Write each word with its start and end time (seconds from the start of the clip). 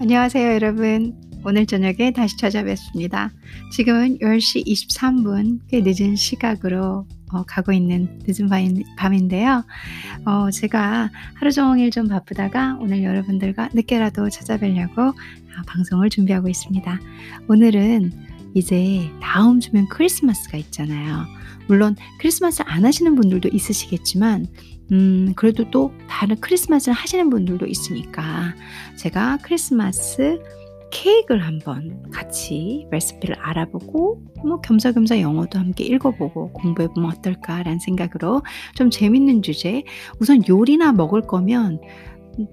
안녕하세요, 0.00 0.52
여러분. 0.52 1.12
오늘 1.44 1.66
저녁에 1.66 2.12
다시 2.12 2.36
찾아뵙습니다. 2.36 3.32
지금은 3.72 4.18
10시 4.18 4.64
23분, 4.64 5.58
꽤 5.68 5.80
늦은 5.80 6.14
시각으로 6.14 7.04
어, 7.32 7.42
가고 7.42 7.72
있는 7.72 8.20
늦은 8.24 8.48
밤인, 8.96 9.26
데요 9.26 9.64
어, 10.24 10.50
제가 10.52 11.10
하루 11.34 11.50
종일 11.50 11.90
좀 11.90 12.06
바쁘다가 12.06 12.78
오늘 12.80 13.02
여러분들과 13.02 13.70
늦게라도 13.74 14.30
찾아뵈려고 14.30 15.02
어, 15.02 15.14
방송을 15.66 16.10
준비하고 16.10 16.48
있습니다. 16.48 17.00
오늘은 17.48 18.12
이제 18.54 19.10
다음 19.20 19.58
주면 19.58 19.88
크리스마스가 19.88 20.58
있잖아요. 20.58 21.26
물론 21.66 21.96
크리스마스 22.20 22.62
안 22.64 22.84
하시는 22.84 23.16
분들도 23.16 23.48
있으시겠지만 23.52 24.46
음, 24.92 25.32
그래도 25.36 25.70
또 25.70 25.92
다른 26.08 26.36
크리스마스를 26.40 26.94
하시는 26.94 27.28
분들도 27.30 27.66
있으니까 27.66 28.54
제가 28.96 29.38
크리스마스 29.42 30.40
케이크를 30.90 31.44
한번 31.46 32.02
같이 32.10 32.86
레시피를 32.90 33.36
알아보고 33.38 34.22
뭐 34.46 34.60
겸사겸사 34.62 35.20
영어도 35.20 35.58
함께 35.58 35.84
읽어보고 35.84 36.52
공부해보면 36.52 37.10
어떨까라는 37.10 37.78
생각으로 37.80 38.42
좀 38.74 38.88
재밌는 38.88 39.42
주제 39.42 39.82
우선 40.18 40.42
요리나 40.48 40.92
먹을 40.92 41.20
거면 41.20 41.80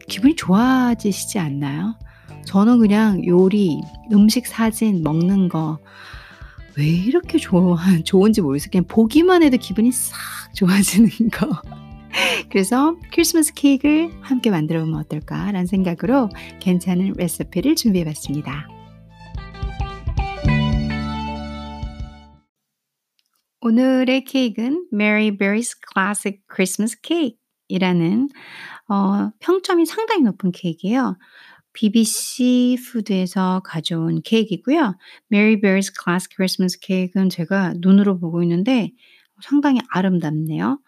기분이 0.09 0.35
좋아지시지 0.35 1.39
않나요? 1.39 1.97
저는 2.45 2.79
그냥 2.79 3.25
요리, 3.25 3.79
음식 4.11 4.45
사진, 4.47 5.01
먹는 5.01 5.47
거 5.47 5.79
왜 6.77 6.85
이렇게 6.85 7.37
좋아, 7.37 7.77
좋은지 8.03 8.41
모르겠어요. 8.41 8.69
그냥 8.71 8.85
보기만 8.87 9.43
해도 9.43 9.57
기분이 9.57 9.91
싹 9.91 10.17
좋아지는 10.53 11.09
거. 11.31 11.61
그래서 12.49 12.95
크리스마스 13.11 13.53
케이크를 13.53 14.11
함께 14.21 14.49
만들어 14.49 14.81
보면 14.81 14.99
어떨까라는 15.01 15.65
생각으로 15.65 16.29
괜찮은 16.59 17.13
레시피를 17.17 17.75
준비해 17.75 18.05
봤습니다. 18.05 18.67
오늘의 23.61 24.25
케이크는 24.25 24.87
Mary 24.93 25.31
Berry's 25.31 25.75
Classic 25.91 26.39
Christmas 26.53 26.99
Cake이라는 27.03 28.29
어, 28.89 29.31
평점이 29.39 29.85
상당히 29.87 30.21
높은 30.21 30.51
케이크예요. 30.51 31.17
BBC 31.73 32.77
푸드에서 32.85 33.61
가져온 33.65 34.21
케이크이고요. 34.23 34.97
Mary 35.31 35.59
Berry's 35.59 35.91
Classic 35.91 36.29
Christmas 36.35 36.77
Cake은 36.81 37.29
제가 37.29 37.73
눈으로 37.79 38.19
보고 38.19 38.43
있는데 38.43 38.91
상당히 39.41 39.79
아름답네요. 39.89 40.79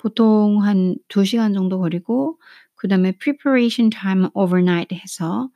보통 0.00 0.62
한 0.62 0.96
2시간 1.08 1.54
정도 1.54 1.78
걸리고 1.78 2.38
그 2.74 2.88
다음에 2.88 3.12
preparation 3.12 3.90
time 3.90 4.28
overnight 4.34 4.94
해서 4.96 5.50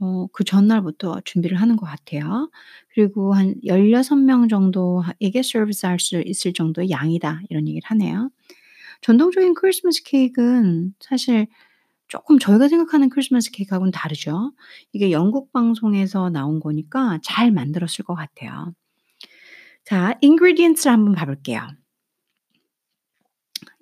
어, 0.00 0.28
그 0.32 0.44
전날부터 0.44 1.22
준비를 1.24 1.60
하는 1.60 1.76
것 1.76 1.86
같아요. 1.86 2.50
그리고 2.94 3.34
한 3.34 3.56
16명 3.64 4.48
정도에게 4.48 5.42
서비스 5.42 5.86
할 5.86 5.98
수 5.98 6.22
있을 6.24 6.52
정도의 6.52 6.90
양이다. 6.90 7.42
이런 7.50 7.66
얘기를 7.66 7.84
하네요. 7.90 8.30
전통적인 9.02 9.54
크리스마스 9.54 10.02
케이크는 10.04 10.94
사실 11.00 11.48
조금 12.08 12.38
저희가 12.38 12.68
생각하는 12.68 13.10
크리스마스 13.10 13.50
케이크하고는 13.50 13.90
다르죠. 13.92 14.52
이게 14.92 15.10
영국 15.10 15.52
방송에서 15.52 16.30
나온 16.30 16.60
거니까 16.60 17.18
잘 17.24 17.50
만들었을 17.52 18.04
것 18.04 18.14
같아요. 18.14 18.72
자, 19.84 20.18
ingredients를 20.22 20.92
한번 20.92 21.14
봐볼게요. 21.14 21.68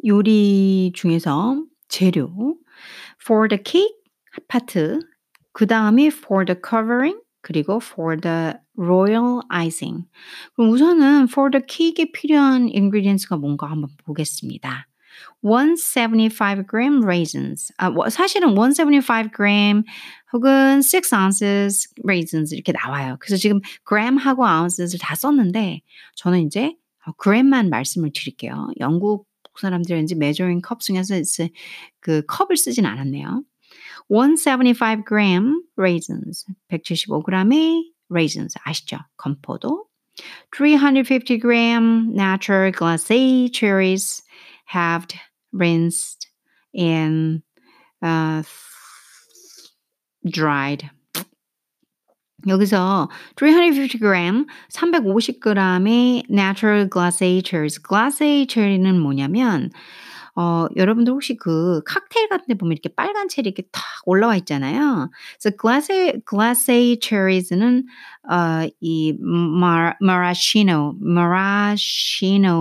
요리 0.04 0.92
중에서 0.94 1.64
재료 1.88 2.56
for 3.22 3.48
the 3.48 3.62
cake 3.64 3.96
파트 4.48 5.00
그 5.52 5.66
다음이 5.66 6.08
for 6.08 6.44
the 6.44 6.60
covering 6.62 7.18
그리고 7.40 7.80
for 7.82 8.20
the 8.20 8.54
royal 8.76 9.40
icing 9.48 10.04
그럼 10.54 10.70
우선은 10.70 11.28
for 11.30 11.50
the 11.50 11.62
cake에 11.66 12.12
필요한 12.12 12.70
ingredients가 12.74 13.36
뭔가 13.36 13.70
한번 13.70 13.90
보겠습니다. 14.04 14.88
175g 15.42 17.02
raisins. 17.04 17.72
아, 17.78 17.90
사실은 18.10 18.54
175g 18.54 19.84
혹은 20.32 20.80
6 20.82 21.14
ounces 21.14 21.88
raisins 22.04 22.54
이렇게 22.54 22.72
나와요. 22.72 23.16
그래서 23.20 23.36
지금 23.36 23.60
gram하고 23.88 24.44
ounces를 24.44 24.98
다 25.00 25.14
썼는데 25.14 25.80
저는 26.16 26.40
이제 26.46 26.74
gram만 27.22 27.70
말씀을 27.70 28.10
드릴게요. 28.12 28.68
영국 28.80 29.25
사람들이 29.59 29.95
왠지 29.95 30.15
measuring 30.15 30.61
cup 30.65 30.79
중에서 30.79 31.15
그 31.99 32.23
컵을 32.25 32.57
쓰진 32.57 32.85
않았네요. 32.85 33.43
175g 34.09 35.63
raisins, 35.77 36.45
175g의 36.69 37.91
raisins 38.09 38.55
아시죠? 38.63 38.99
건포도. 39.17 39.85
350g 40.51 42.13
natural 42.13 42.71
glacé 42.71 43.49
cherries 43.51 44.21
halved, 44.65 45.15
rinsed, 45.53 46.27
and 46.73 47.41
uh, 48.01 48.43
dried. 50.29 50.89
여기서 52.46 53.08
350g, 53.36 54.46
350g의 54.70 56.24
natural 56.30 56.88
glacé 56.88 58.46
cherry는 58.48 59.00
뭐냐면 59.00 59.70
어, 60.38 60.66
여러분들 60.76 61.12
혹시 61.14 61.34
그 61.36 61.80
칵테일 61.86 62.28
같은 62.28 62.46
데 62.48 62.54
보면 62.54 62.72
이렇게 62.72 62.90
빨간 62.94 63.26
체리 63.28 63.48
이렇게 63.48 63.62
탁 63.72 63.82
올라와 64.04 64.36
있잖아요. 64.36 65.10
그래서 65.40 65.56
글라세 65.56 66.20
글라세 66.26 66.98
체리즈는 67.00 67.86
어, 68.30 68.68
이 68.80 69.16
마, 69.18 69.94
마라시노 69.98 70.96
마라시노라는 71.00 72.56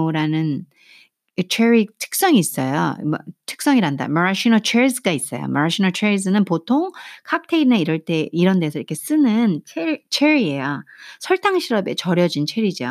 체리 1.50 1.88
특성이 2.00 2.40
있어요. 2.40 2.96
뭐, 3.06 3.20
특성이란다. 3.46 4.08
마라시노 4.08 4.60
체리즈가 4.60 5.12
있어요. 5.12 5.48
마라시노 5.48 5.92
체리즈는 5.92 6.46
보통 6.46 6.92
칵테일이나 7.26 7.76
이럴 7.78 8.00
때 8.06 8.30
이런 8.32 8.60
데서 8.60 8.80
이렇게 8.80 8.96
쓰는 8.96 9.62
체리, 9.66 10.02
체리예요. 10.10 10.84
설탕 11.20 11.60
시럽에 11.60 11.96
절여진 11.96 12.46
체리죠. 12.46 12.86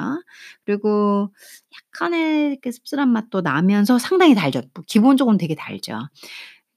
그리고 0.67 1.31
약간의 1.95 2.59
그 2.63 2.71
씁쓸한 2.73 3.09
맛도 3.11 3.41
나면서 3.41 3.99
상당히 3.99 4.35
달죠. 4.35 4.61
기본적으로 4.87 5.37
되게 5.39 5.55
달죠. 5.55 5.99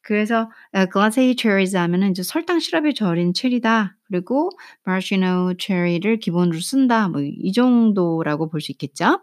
그래서 0.02 0.50
글라세이 0.92 1.36
체리즈 1.36 1.76
하면은 1.76 2.12
이제 2.12 2.24
설탕 2.24 2.60
시럽에 2.60 2.94
절인 2.94 3.34
체리다. 3.34 3.98
그리고 4.08 4.50
마시노 4.86 5.56
체리를 5.60 6.20
기본으로 6.20 6.60
쓴다. 6.62 7.10
뭐 7.10 7.22
이 7.22 7.52
정도라고 7.52 8.50
볼 8.50 8.62
수 8.62 8.72
있겠죠. 8.72 9.22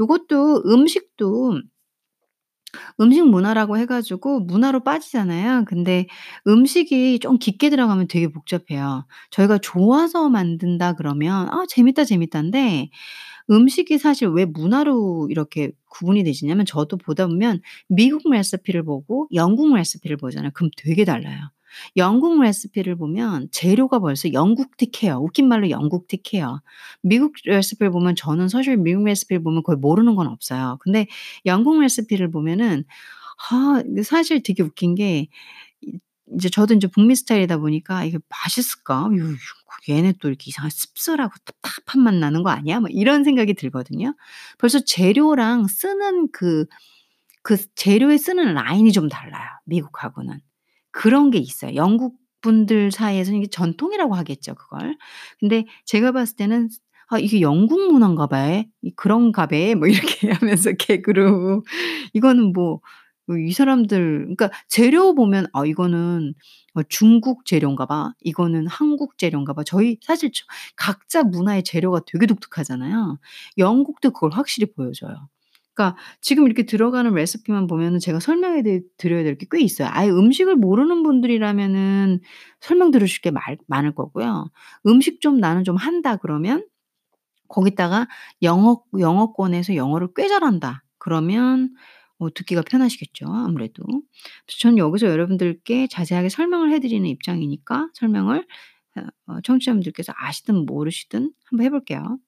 이것도 0.00 0.62
음식도 0.66 1.60
음식 3.00 3.22
문화라고 3.28 3.76
해 3.78 3.86
가지고 3.86 4.40
문화로 4.40 4.80
빠지잖아요. 4.84 5.64
근데 5.66 6.06
음식이 6.46 7.18
좀 7.20 7.38
깊게 7.38 7.70
들어가면 7.70 8.08
되게 8.08 8.28
복잡해요. 8.28 9.06
저희가 9.30 9.58
좋아서 9.58 10.28
만든다 10.28 10.94
그러면 10.94 11.48
'아 11.50 11.64
재밌다, 11.68 12.04
재밌다.'인데 12.04 12.90
음식이 13.50 13.98
사실 13.98 14.28
왜 14.28 14.44
문화로 14.46 15.28
이렇게 15.30 15.72
구분이 15.90 16.24
되시냐면 16.24 16.66
저도 16.66 16.96
보다 16.98 17.26
보면 17.28 17.60
미국 17.88 18.30
레시피를 18.30 18.84
보고 18.84 19.28
영국 19.34 19.74
레시피를 19.74 20.16
보잖아요. 20.18 20.52
그럼 20.54 20.70
되게 20.76 21.04
달라요. 21.04 21.50
영국 21.96 22.40
레시피를 22.40 22.96
보면 22.96 23.48
재료가 23.52 23.98
벌써 24.00 24.32
영국틱해요. 24.32 25.18
웃긴 25.18 25.48
말로 25.48 25.70
영국틱해요. 25.70 26.60
미국 27.02 27.34
레시피를 27.44 27.90
보면 27.90 28.16
저는 28.16 28.48
사실 28.48 28.76
미국 28.76 29.04
레시피를 29.04 29.42
보면 29.42 29.62
거의 29.62 29.78
모르는 29.78 30.14
건 30.16 30.26
없어요. 30.28 30.78
근데 30.80 31.06
영국 31.46 31.80
레시피를 31.80 32.30
보면은 32.30 32.84
아 33.50 33.82
사실 34.04 34.42
되게 34.42 34.62
웃긴 34.62 34.94
게 34.94 35.28
이제 36.36 36.48
저도 36.48 36.74
이제 36.74 36.86
북미 36.88 37.14
스타일이다 37.16 37.58
보니까 37.58 38.04
'이게 38.04 38.18
맛있을까? 38.28 39.08
얘네 39.88 40.14
또 40.20 40.28
이렇게 40.28 40.44
이상하게 40.48 40.72
씁쓸하고 40.74 41.32
답답한 41.44 42.02
맛 42.02 42.14
나는 42.14 42.42
거 42.42 42.50
아니야?' 42.50 42.80
뭐 42.80 42.88
이런 42.92 43.24
생각이 43.24 43.54
들거든요. 43.54 44.14
벌써 44.58 44.80
재료랑 44.80 45.66
쓰는 45.68 46.28
그, 46.32 46.66
그 47.42 47.56
재료에 47.76 48.18
쓰는 48.18 48.54
라인이 48.54 48.92
좀 48.92 49.08
달라요, 49.08 49.48
미국하고는. 49.66 50.40
그런 50.92 51.30
게 51.30 51.38
있어요. 51.38 51.74
영국 51.76 52.16
분들 52.42 52.90
사이에서는 52.92 53.38
이게 53.40 53.48
전통이라고 53.50 54.14
하겠죠, 54.14 54.54
그걸. 54.54 54.96
근데 55.40 55.66
제가 55.84 56.12
봤을 56.12 56.36
때는 56.36 56.68
'아 57.08 57.18
이게 57.18 57.40
영국 57.40 57.92
문화인가 57.92 58.26
봐. 58.28 58.62
그런가 58.96 59.46
봐.' 59.46 59.56
뭐 59.78 59.88
이렇게 59.88 60.30
하면서 60.40 60.72
개그로 60.72 61.64
이거는 62.14 62.52
뭐, 62.52 62.80
뭐이 63.26 63.52
사람들 63.52 64.20
그러니까 64.36 64.50
재료 64.68 65.14
보면 65.14 65.46
'아 65.52 65.66
이거는 65.66 66.34
어 66.74 66.82
중국 66.84 67.44
재료인가 67.46 67.86
봐. 67.86 68.12
이거는 68.22 68.66
한국 68.68 69.18
재료인가 69.18 69.52
봐.' 69.54 69.64
저희 69.64 69.98
사실 70.02 70.30
각자 70.76 71.22
문화의 71.24 71.62
재료가 71.64 72.00
되게 72.06 72.26
독특하잖아요. 72.26 73.18
영국도 73.58 74.12
그걸 74.12 74.30
확실히 74.32 74.72
보여줘요. 74.72 75.28
그러니까 75.80 75.96
지금 76.20 76.46
이렇게 76.46 76.64
들어가는 76.64 77.12
레시피만 77.14 77.66
보면은 77.66 77.98
제가 78.00 78.20
설명해 78.20 78.62
드 78.62 78.82
드려야 78.98 79.22
될 79.24 79.36
게 79.38 79.46
꽤 79.50 79.60
있어요. 79.62 79.88
아예 79.92 80.10
음식을 80.10 80.56
모르는 80.56 81.02
분들이라면은 81.02 82.20
설명 82.60 82.90
들으실 82.90 83.22
게 83.22 83.30
말 83.30 83.56
많을 83.66 83.94
거고요. 83.94 84.50
음식 84.86 85.20
좀 85.20 85.38
나는 85.40 85.64
좀 85.64 85.76
한다 85.76 86.16
그러면 86.16 86.66
거기다가 87.48 88.08
영어 88.42 88.82
영어권에서 88.98 89.76
영어를 89.76 90.08
꽤 90.16 90.28
잘한다 90.28 90.84
그러면 90.98 91.70
어 92.18 92.30
듣기가 92.32 92.62
편하시겠죠 92.62 93.26
아무래도. 93.28 93.82
저는 94.60 94.78
여기서 94.78 95.06
여러분들께 95.08 95.88
자세하게 95.88 96.28
설명을 96.30 96.72
해 96.72 96.80
드리는 96.80 97.08
입장이니까 97.08 97.90
설명을 97.94 98.46
어어 99.28 99.40
청취자분들께서 99.44 100.12
아시든 100.16 100.66
모르시든 100.66 101.32
한번 101.46 101.64
해 101.66 101.70
볼게요. 101.70 102.18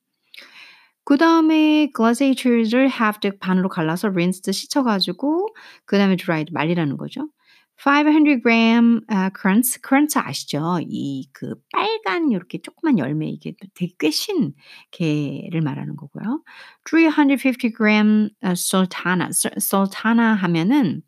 그다음에 1.04 1.90
glaciature를 1.96 2.88
halved 2.90 3.38
반으로 3.40 3.68
갈라서 3.68 4.08
rinsed 4.08 4.52
씻어 4.52 4.82
가지고 4.84 5.48
그다음에 5.86 6.16
dried 6.16 6.52
말리라는 6.52 6.96
거죠. 6.96 7.28
500 7.84 8.42
gram 8.44 9.00
아 9.08 9.30
currants, 9.34 9.80
currants 9.82 10.16
아시죠? 10.18 10.78
이 10.82 11.26
그 11.32 11.54
빨간 11.72 12.32
요렇게 12.32 12.62
조그만 12.62 12.98
열매 12.98 13.28
이게 13.28 13.54
되게 13.74 13.92
꽤신 13.98 14.54
게를 14.92 15.60
말하는 15.62 15.96
거고요. 15.96 16.42
350 16.84 17.74
gram 17.76 18.30
어 18.44 18.50
sultana, 18.52 19.30
sul 19.32 19.50
sultana 19.58 20.34
하면은 20.34 21.02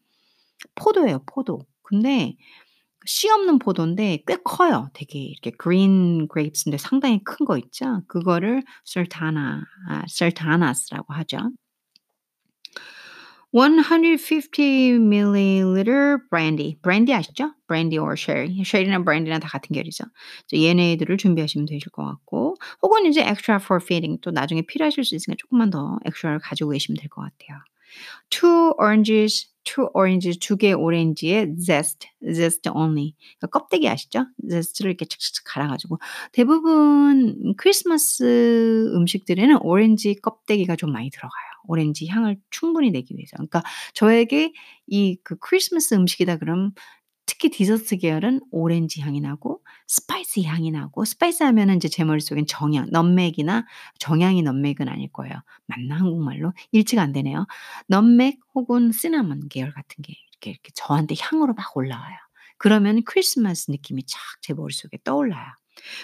포도예요, 0.74 1.22
포도. 1.26 1.60
근데 1.82 2.36
씨 3.06 3.28
없는 3.30 3.58
포도인데 3.58 4.22
꽤 4.26 4.36
커요. 4.44 4.88
되게 4.94 5.18
이렇게 5.20 5.52
green 5.62 6.28
grapes인데 6.32 6.78
상당히 6.78 7.22
큰 7.24 7.44
거 7.44 7.58
있죠? 7.58 8.02
그거를 8.08 8.62
sultana 8.86 9.62
아 9.88 10.04
sultanas라고 10.08 11.12
하죠. 11.14 11.50
150 13.52 14.98
milliliter 14.98 16.18
brandy. 16.28 16.76
brandy 16.82 17.12
아시죠? 17.14 17.52
brandy 17.68 17.98
or 17.98 18.14
sherry. 18.18 18.50
sherry랑 18.64 19.04
brandy랑 19.04 19.38
다 19.40 19.48
같은. 19.48 19.74
그래서 19.76 20.04
얘네들을 20.52 21.16
준비하시면 21.18 21.66
되실 21.66 21.90
것 21.92 22.04
같고 22.04 22.56
혹은 22.82 23.06
이제 23.06 23.20
extra 23.22 23.56
for 23.62 23.80
feeding 23.82 24.18
또 24.22 24.30
나중에 24.32 24.62
필요하실 24.62 25.04
수 25.04 25.14
있으니까 25.14 25.36
조금만 25.38 25.70
더 25.70 25.98
extra를 26.06 26.40
가지고 26.40 26.70
계시면 26.70 26.98
될 26.98 27.08
것 27.08 27.22
같아요. 27.22 27.60
2 28.30 28.74
oranges, 28.78 29.48
2 29.64 29.88
oranges 29.94 30.38
두 30.40 30.56
개의 30.56 30.74
오렌지의 30.74 31.56
zest, 31.58 32.08
zest 32.32 32.68
only. 32.70 33.14
그러니까 33.38 33.46
껍데기 33.58 33.88
아시죠? 33.88 34.26
zest를 34.48 34.90
이렇게 34.90 35.04
착착착 35.06 35.44
갈아 35.46 35.68
가지고 35.68 35.98
대부분 36.32 37.54
크리스마스 37.56 38.92
음식들에는 38.94 39.58
오렌지 39.62 40.14
껍데기가 40.20 40.76
좀 40.76 40.92
많이 40.92 41.10
들어가요. 41.10 41.44
오렌지 41.66 42.06
향을 42.06 42.36
충분히 42.50 42.90
내기 42.90 43.14
위해서. 43.16 43.36
그러니까 43.36 43.62
저에게 43.94 44.52
이 44.86 45.16
그 45.24 45.36
크리스마스 45.36 45.94
음식이다 45.94 46.36
그러면 46.36 46.72
특히 47.26 47.50
디저트 47.50 47.96
계열은 47.98 48.40
오렌지 48.50 49.00
향이 49.00 49.20
나고 49.20 49.62
spicy 49.86 50.44
향이 50.44 50.70
나고 50.70 51.04
spicy 51.04 51.42
하면은 51.44 51.76
이제 51.76 51.88
제 51.88 52.04
머릿속엔 52.04 52.46
정향, 52.46 52.88
nutmeg이나 52.90 53.66
정향이 53.98 54.42
nutmeg은 54.42 54.88
아닐 54.88 55.10
거예요. 55.12 55.34
맞나 55.66 55.96
한국말로? 55.96 56.52
일치가 56.72 57.02
안 57.02 57.12
되네요. 57.12 57.46
nutmeg 57.88 58.40
혹은 58.54 58.92
시나몬 58.92 59.48
계열 59.48 59.72
같은 59.72 60.02
게 60.02 60.14
이렇게, 60.32 60.50
이렇게 60.50 60.70
저한테 60.74 61.14
향으로 61.18 61.54
막 61.54 61.76
올라와요. 61.76 62.16
그러면 62.58 63.02
크리스마스 63.04 63.70
느낌이 63.70 64.04
착 64.06 64.20
제 64.42 64.52
머릿속에 64.54 64.98
떠올라요. 65.04 65.46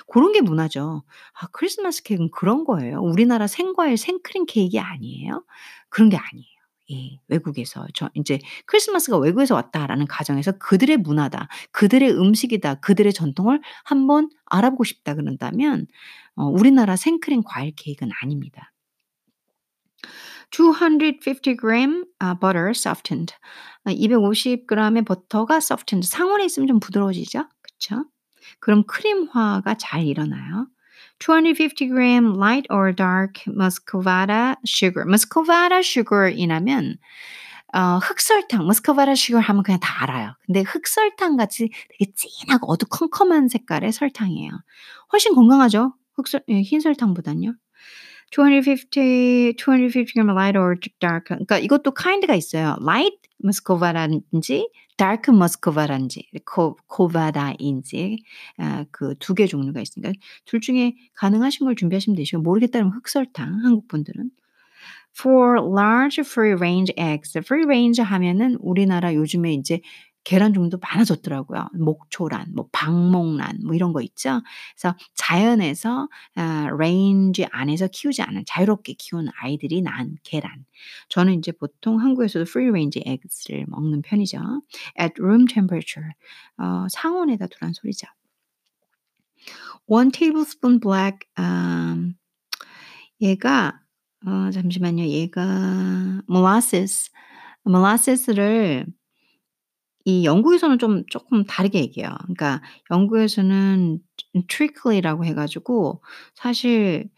고런 0.07 0.33
게 0.33 0.41
문화죠. 0.41 1.05
아 1.41 1.47
크리스마스 1.53 2.03
케이크는 2.03 2.31
그런 2.33 2.65
거예요. 2.65 3.01
우리나라 3.01 3.47
생과일 3.47 3.97
생크림 3.97 4.47
케이크 4.47 4.79
아니에요? 4.81 5.45
그런 5.91 6.09
게 6.11 6.17
아니에요. 6.17 6.60
예. 6.93 7.19
외국에서 7.29 7.87
저 7.95 8.11
인제 8.15 8.39
'크리스마스가 8.67 9.19
외국에서 9.19 9.55
왔다.'라는 9.55 10.07
가정에서 10.07 10.53
그들의 10.59 10.97
문화다, 10.99 11.49
그들의 11.73 12.11
음식이다, 12.19 12.77
그들의 12.77 13.13
전통을 13.13 13.61
한번 13.85 14.29
알아보고 14.47 14.85
싶다 14.85 15.15
그런다면 15.15 15.87
어 16.37 16.45
우리나라 16.47 16.97
생크림 16.97 17.43
과일 17.45 17.73
케이크는 17.77 18.13
아닙니다. 18.23 18.73
250 20.51 21.57
gram 21.57 22.05
아 22.19 22.35
butter 22.35 22.71
softened. 22.75 23.35
아250 23.87 24.67
gram의 24.69 25.03
버터가 25.05 25.57
softened 25.59 26.07
상온에 26.09 26.45
있으면 26.45 26.67
좀 26.67 26.81
부드러워지죠? 26.81 27.47
그쵸? 27.63 28.05
그럼 28.61 28.85
크림화가 28.87 29.75
잘 29.79 30.05
일어나요. 30.07 30.67
250 31.19 31.89
gram 31.91 32.35
light 32.35 32.67
or 32.71 32.93
dark 32.93 33.43
muscovada 33.47 34.57
sugar. 34.67 35.05
muscovada 35.07 35.83
sugar이라면 35.83 36.99
어 37.73 37.99
흑설탕 38.03 38.63
muscovada 38.63 39.13
sugar 39.13 39.43
하면 39.43 39.63
그냥 39.63 39.81
다 39.81 40.03
알아요. 40.05 40.35
근데 40.47 40.63
흑설탕 40.63 41.37
같이 41.37 41.71
되게 41.91 42.11
진하고 42.15 42.71
어두컴컴한 42.73 43.49
색깔의 43.49 43.93
설탕이에요. 43.93 44.51
훨씬 45.13 45.35
건강하죠. 45.35 45.95
흑설 46.15 46.43
예흰 46.49 46.81
설탕보단요. 46.81 47.55
250 48.33 48.91
250 49.57 50.15
gram 50.15 50.31
light 50.31 50.57
or 50.59 50.77
dark 51.01 51.25
그러니까 51.29 51.59
이것도 51.59 51.93
kind가 51.93 52.35
있어요. 52.35 52.77
light 52.81 53.19
muscovada인지 53.45 54.71
dark 54.97 55.33
muscovada인지 55.35 56.29
코 56.47 56.77
코바다인지 56.89 58.19
아 58.59 58.85
그 58.93 59.15
두 59.19 59.35
개 59.35 59.47
종류가 59.47 59.81
있으니까 59.81 60.13
둘 60.47 60.61
중에 60.61 60.95
가능하신 61.15 61.67
걸 61.67 61.75
준비하시면 61.77 62.17
되시고 62.17 62.43
모르겠다 62.43 62.79
그러면 62.81 62.95
흑설탕 62.97 63.65
한국 63.65 63.89
분들은. 63.89 64.31
For 65.19 65.59
large 65.59 66.21
free 66.23 66.53
range 66.55 66.93
eggs. 66.97 67.37
free 67.39 67.65
range 67.65 68.03
하면은 68.03 68.57
우리나라 68.61 69.15
요즘에 69.15 69.53
인제 69.55 69.81
계란 70.25 70.53
종류도 70.55 70.79
많아졌더라고요. 70.81 71.69
목초란, 71.75 72.53
뭐 72.55 72.69
방목란 72.73 73.61
뭐 73.65 73.75
이런 73.75 73.93
거 73.93 74.03
있죠. 74.03 74.43
그래서 74.79 74.97
자연에서 75.15 76.09
아 76.37 76.69
케이지 76.79 77.47
안에서 77.51 77.89
키우지 77.89 78.23
않은 78.23 78.45
자유롭게 78.47 78.95
키우는 78.95 79.33
아이들이 79.41 79.83
낳은 79.83 80.17
계란. 80.25 80.65
저는 81.09 81.35
인제 81.35 81.53
보통 81.53 82.01
한국에서도 82.01 82.43
free 82.49 82.69
range 82.71 83.03
eggs를 83.07 83.67
먹는 83.69 84.03
편이죠. 84.03 84.39
At 85.01 85.15
room 85.21 85.47
temperature. 85.47 86.11
어 86.59 86.87
상온에다 86.91 87.47
두란 87.49 87.73
소리죠. 87.73 88.07
1 89.89 90.11
tablespoon 90.11 90.81
black 90.81 91.19
음 91.39 92.15
얘가 93.21 93.81
어 94.27 94.51
잠시만요. 94.51 95.05
얘가 95.07 96.23
molasses, 96.29 97.11
molasses를 97.67 98.87
이 100.05 100.25
영국에서는 100.25 100.79
좀 100.79 101.05
쪼끔 101.11 101.45
다르게 101.45 101.81
얘기해요. 101.81 102.11
그러니까 102.23 102.63
영국에서는 102.91 103.99
treacle이라고 104.49 105.25
해 105.27 105.35
가지고 105.35 106.03
사실 106.35 107.09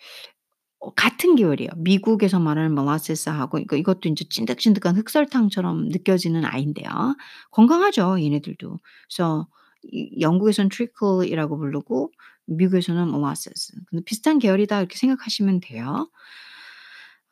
어 0.80 0.92
같은 0.94 1.36
계열이에요. 1.36 1.70
미국에서 1.78 2.40
말하는 2.40 2.72
molasses하고 2.72 3.52
그러니까 3.52 3.76
이것도 3.76 4.08
인제 4.08 4.26
찐득찐득한 4.30 4.96
흑설탕처럼 4.96 5.88
느껴지는 5.88 6.44
아이인데요. 6.44 7.16
건강하죠 7.52 8.20
얘네들도. 8.22 8.78
그래서 9.08 9.46
이 9.84 10.20
영국에서는 10.20 10.70
treacle이라고 10.70 11.58
부르고 11.58 12.10
미국에서는 12.46 13.02
molasses. 13.08 13.72
근데 13.88 14.04
비슷한 14.04 14.38
계열이다 14.40 14.78
이렇게 14.80 14.96
생각하시면 14.98 15.60
돼요. 15.60 16.08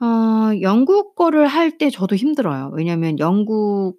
어 0.00 0.50
영국 0.62 1.14
거를 1.14 1.46
할 1.46 1.76
때 1.78 1.90
저도 1.90 2.16
힘들어요. 2.16 2.70
왜냐하면 2.74 3.18
영국 3.18 3.96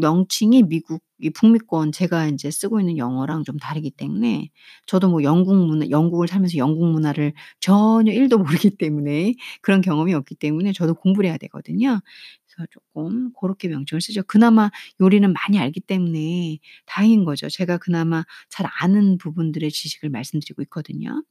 명칭이 0.00 0.64
미국 0.64 1.02
이 1.20 1.30
북미권 1.30 1.92
제가 1.92 2.26
인제 2.26 2.50
쓰고 2.50 2.80
있는 2.80 2.98
영어랑 2.98 3.44
좀 3.44 3.56
다르기 3.58 3.90
때문에 3.92 4.50
저도 4.86 5.08
뭐 5.08 5.22
영국 5.22 5.54
문화 5.56 5.88
영국을 5.90 6.28
살면서 6.28 6.56
영국 6.58 6.86
문화를 6.90 7.32
전혀 7.60 8.12
1 8.12 8.28
도 8.28 8.38
모르기 8.38 8.70
때문에 8.78 9.34
그런 9.62 9.80
경험이 9.80 10.14
없기 10.14 10.34
때문에 10.36 10.72
저도 10.72 10.94
공부를 10.94 11.28
해야 11.30 11.38
되거든요. 11.38 12.00
그래서 12.46 12.66
쪼끔 12.70 13.32
고렇게 13.32 13.68
명칭을 13.68 14.00
쓰죠. 14.00 14.22
그나마 14.24 14.70
요리는 15.00 15.32
많이 15.32 15.58
알기 15.58 15.80
때문에 15.80 16.58
다행인 16.86 17.24
거죠. 17.24 17.48
제가 17.48 17.78
그나마 17.78 18.24
잘 18.50 18.66
아는 18.80 19.18
부분들의 19.18 19.70
지식을 19.70 20.10
말씀드리고 20.10 20.62
있거든요. 20.62 21.22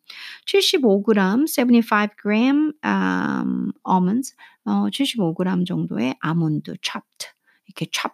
75 0.45 1.03
그램, 1.03 1.45
75 1.45 2.15
gram 2.24 2.74
음 2.86 3.72
almonds 3.89 4.36
어 4.65 4.89
75 4.91 5.33
그램 5.36 5.65
정도의 5.65 6.15
아몬드 6.22 6.75
chopped 6.83 7.27
이렇게 7.67 7.88
chop 7.91 8.13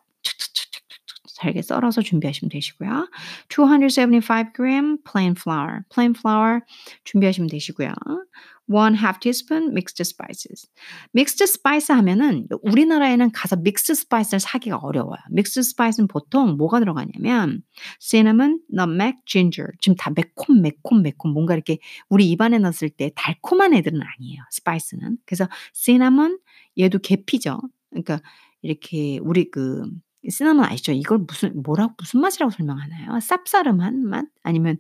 잘게 1.36 1.62
썰어서 1.62 2.02
준비하시면 2.02 2.50
되시고요. 2.50 3.10
275 3.50 4.54
gram 4.54 4.98
plain 5.04 5.36
flour, 5.38 5.82
plain 5.94 6.14
flour 6.18 6.60
준비하시면 7.06 7.50
되시고요. 7.50 7.94
1/2 8.68 9.20
teaspoon 9.22 9.70
mixed 9.72 10.02
spices. 10.02 10.68
mixed 11.16 11.44
spice 11.44 11.96
하면은 11.96 12.46
우리나라에는 12.62 13.32
가서 13.32 13.56
mixed 13.56 13.94
spice를 13.94 14.40
사기가 14.40 14.78
어려워요. 14.78 15.18
mixed 15.32 15.60
spice는 15.62 16.08
보통 16.08 16.58
뭐가 16.58 16.80
들어가냐면 16.80 17.64
cinnamon, 18.00 18.60
nutmeg, 18.72 19.18
ginger 19.26 19.72
지금 19.80 19.96
다 19.96 20.12
매콤, 20.14 20.62
매콤, 20.62 21.02
매콤 21.02 21.32
뭔가 21.32 21.54
이렇게 21.56 21.80
우리 22.10 22.30
입안에 22.30 22.60
넣었을 22.60 22.90
때 22.90 23.12
달콤한 23.16 23.74
애들은 23.74 24.00
아니에요, 24.02 24.44
spice는. 24.52 25.18
그래서 25.26 25.48
cinnamon 25.74 26.38
얘도 26.78 27.00
계피죠. 27.00 27.62
그러니까 27.92 28.20
이렇게 28.62 29.20
우리 29.24 29.50
그 29.50 29.90
시나몬 30.28 30.66
아시죠? 30.66 30.92
이걸 30.92 31.20
무슨 31.20 31.62
뭐라고 31.62 31.94
무슨 31.98 32.20
맛이라고 32.22 32.52
설명하나요? 32.52 33.12
쌉싸름한 33.20 33.94
맛? 33.96 34.26
아니면 34.44 34.78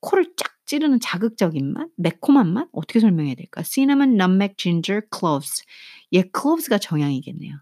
코를 0.00 0.26
쫙 0.36 0.54
찌르는 0.66 1.00
자극적인 1.00 1.72
맛? 1.72 1.88
매콤한 1.96 2.52
맛? 2.52 2.68
어떻게 2.72 3.00
설명해야 3.00 3.34
될까? 3.34 3.62
cinnamon, 3.62 4.14
nutmeg, 4.14 4.54
ginger, 4.56 5.02
cloves. 5.14 5.64
얘 6.14 6.22
cloves가 6.36 6.78
정향이겠네요. 6.78 7.56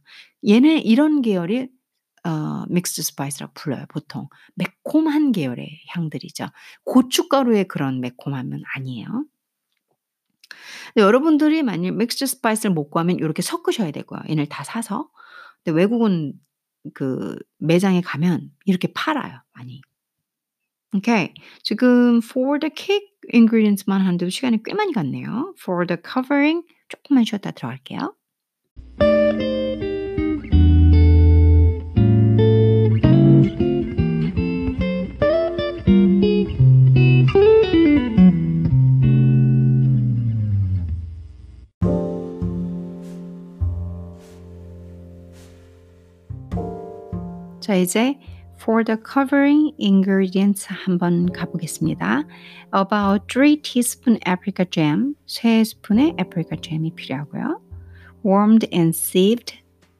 얘네 0.49 0.79
이런 0.79 1.23
계열이 1.23 1.69
어 2.25 2.65
mixed 2.69 3.03
spice라고 3.03 3.53
불러요 3.55 3.87
보통. 3.89 4.29
매콤한 4.55 5.33
계열의 5.33 5.69
향들이죠. 5.89 6.47
고춧가루의 6.85 7.67
그런 7.69 8.01
매콤함은 8.01 8.63
아니에요. 8.77 9.25
여러분들이 10.97 11.63
만약 11.63 11.95
mixed 11.97 12.27
spice를 12.27 12.73
못 12.75 12.91
구하면 12.91 13.19
요렇게 13.19 13.43
섞으셔야 13.43 13.91
되고요. 13.91 14.21
얘네를 14.29 14.49
다 14.49 14.63
사서. 14.65 15.09
근데 15.65 15.77
외국은 15.77 16.35
그 16.95 17.37
매장에 17.59 18.01
가면 18.01 18.51
이렇게 18.65 18.93
팔아요 18.93 19.41
많이. 19.53 19.83
오케이. 20.95 21.33
지금 21.63 22.19
for 22.19 22.59
the 22.61 22.71
cake 22.77 23.09
ingredients만 23.33 24.01
하는데도 24.01 24.29
시간이 24.31 24.63
꽤 24.65 24.75
많이 24.75 24.93
갔네요. 24.93 25.55
for 25.61 25.87
the 25.87 26.01
covering 26.03 26.67
쪼끔만 26.89 27.25
쉬었다 27.25 27.51
들어갈게요. 27.53 28.15
자, 47.73 47.77
이제 47.77 48.19
for 48.61 48.85
the 48.85 48.99
covering 49.03 49.73
ingredients 49.81 50.67
한번 50.69 51.33
가보겠습니다. 51.33 52.25
About 52.75 53.25
3 53.33 53.63
teaspoon 53.63 54.19
apricot 54.29 54.71
jam, 54.71 55.15
3스푼의 55.27 56.21
apricot 56.21 56.61
jam이 56.61 56.95
필요하고요. 56.95 57.63
warmed 58.27 58.69
and 58.75 58.95
sieved, 58.95 59.57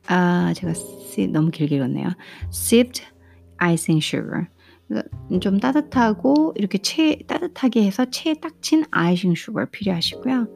아, 0.07 0.53
제가 0.55 0.75
너무 1.33 1.51
길게 1.51 1.77
읽었네요. 1.77 2.09
sieved 2.51 3.03
icing 3.57 4.05
sugar. 4.05 4.49
좀 5.41 5.59
따뜻하고 5.59 6.53
이렇게 6.57 6.77
채 6.77 7.21
따뜻하게 7.27 7.87
해서 7.87 8.05
채에 8.05 8.35
딱친 8.35 8.85
아이싱 8.91 9.35
슈거 9.35 9.65
필요하시고요. 9.73 10.47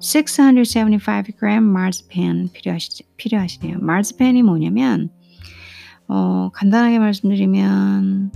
675g 0.00 1.58
marzipan 1.58 2.48
필요하시, 2.52 3.04
필요하시네요. 3.16 3.76
marzipan이 3.76 4.42
뭐냐면 4.42 5.10
어, 6.08 6.50
간단하게 6.52 6.98
말씀드리면 6.98 8.32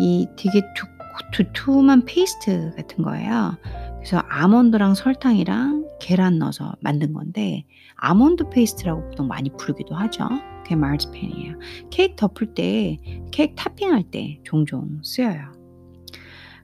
이 0.00 0.26
되게 0.36 0.62
두, 0.74 0.86
두툼한 1.32 2.04
페이스트 2.04 2.72
같은 2.76 3.04
거예요. 3.04 3.56
그래서 3.96 4.18
아몬드랑 4.28 4.94
설탕이랑 4.94 5.86
계란 6.00 6.38
넣어서 6.38 6.74
만든 6.80 7.12
건데 7.12 7.64
아몬드 7.94 8.48
페이스트라고 8.48 9.08
보통 9.10 9.28
많이 9.28 9.50
부르기도 9.56 9.94
하죠. 9.94 10.28
그게 10.62 10.74
marzipan이에요. 10.74 11.58
케이크 11.90 12.16
덮을 12.16 12.54
때, 12.54 12.98
케이크 13.30 13.54
topping할 13.54 14.02
때 14.04 14.40
종종 14.42 14.98
쓰여요. 15.02 15.61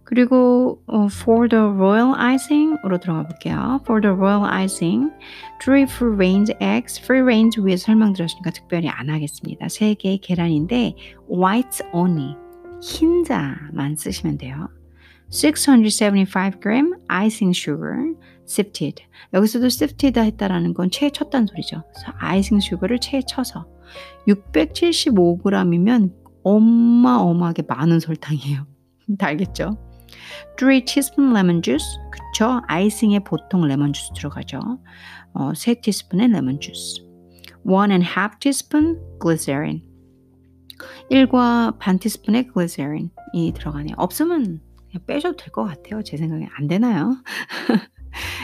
그리고 0.09 0.83
어, 0.87 1.07
for 1.13 1.51
the 1.51 1.63
royal 1.63 2.15
icing으로 2.17 2.99
들어가 2.99 3.25
볼게요. 3.25 3.79
For 3.83 4.01
the 4.01 4.17
royal 4.17 4.43
icing, 4.43 5.13
three 5.61 5.83
free 5.83 6.15
range 6.15 6.51
eggs. 6.63 6.99
free 6.99 7.21
range 7.21 7.61
위에 7.61 7.77
설명드렸으니까 7.77 8.53
특별히 8.53 8.89
안 8.89 9.11
하겠습니다. 9.11 9.69
세 9.69 9.93
개의 9.93 10.17
계란인데 10.17 10.95
whites 11.31 11.85
only, 11.93 12.37
흰자만 12.81 13.97
쓰시면 13.97 14.39
돼요. 14.39 14.71
675g 15.31 17.01
icing 17.09 17.55
sugar, 17.55 18.15
sifted. 18.47 19.05
여기서도 19.35 19.67
sifted 19.67 20.19
했다라는 20.19 20.73
건 20.73 20.91
채에 20.91 21.11
쳤다는 21.11 21.49
소리죠. 21.49 21.83
그래서 21.93 22.13
icing 22.19 22.67
sugar를 22.67 22.99
채에 22.99 23.21
쳐서 23.29 23.67
675g이면 24.27 26.15
어마어마하게 26.45 27.65
많은 27.69 28.01
설탕이에요. 28.01 28.67
다 29.19 29.27
알겠죠? 29.27 29.88
3 30.59 30.85
teaspoon 30.85 31.33
lemon 31.35 31.63
juice. 31.63 31.87
그쵸? 32.11 32.61
아이싱에 32.69 33.21
보통 33.21 33.67
레몬 33.67 33.93
주스 33.93 34.11
들어가죠. 34.15 34.61
어, 35.35 35.53
3 35.55 35.77
티스푼의 35.83 36.29
레몬 36.29 36.61
주스. 36.61 37.01
1 37.65 37.91
and 37.91 38.05
half 38.07 38.39
teaspoon 38.41 38.99
glycerin. 39.21 39.83
1과 41.11 41.77
반 41.79 41.99
티스푼의 41.99 42.49
글리세린이 42.49 43.53
들어가네요. 43.55 43.95
없으면 43.99 44.61
그냥 44.91 45.07
빼셔도 45.07 45.37
될 45.37 45.51
것 45.53 45.65
같아요. 45.65 46.03
제 46.03 46.17
생각에 46.17 46.47
안 46.57 46.69
되나요? 46.69 47.17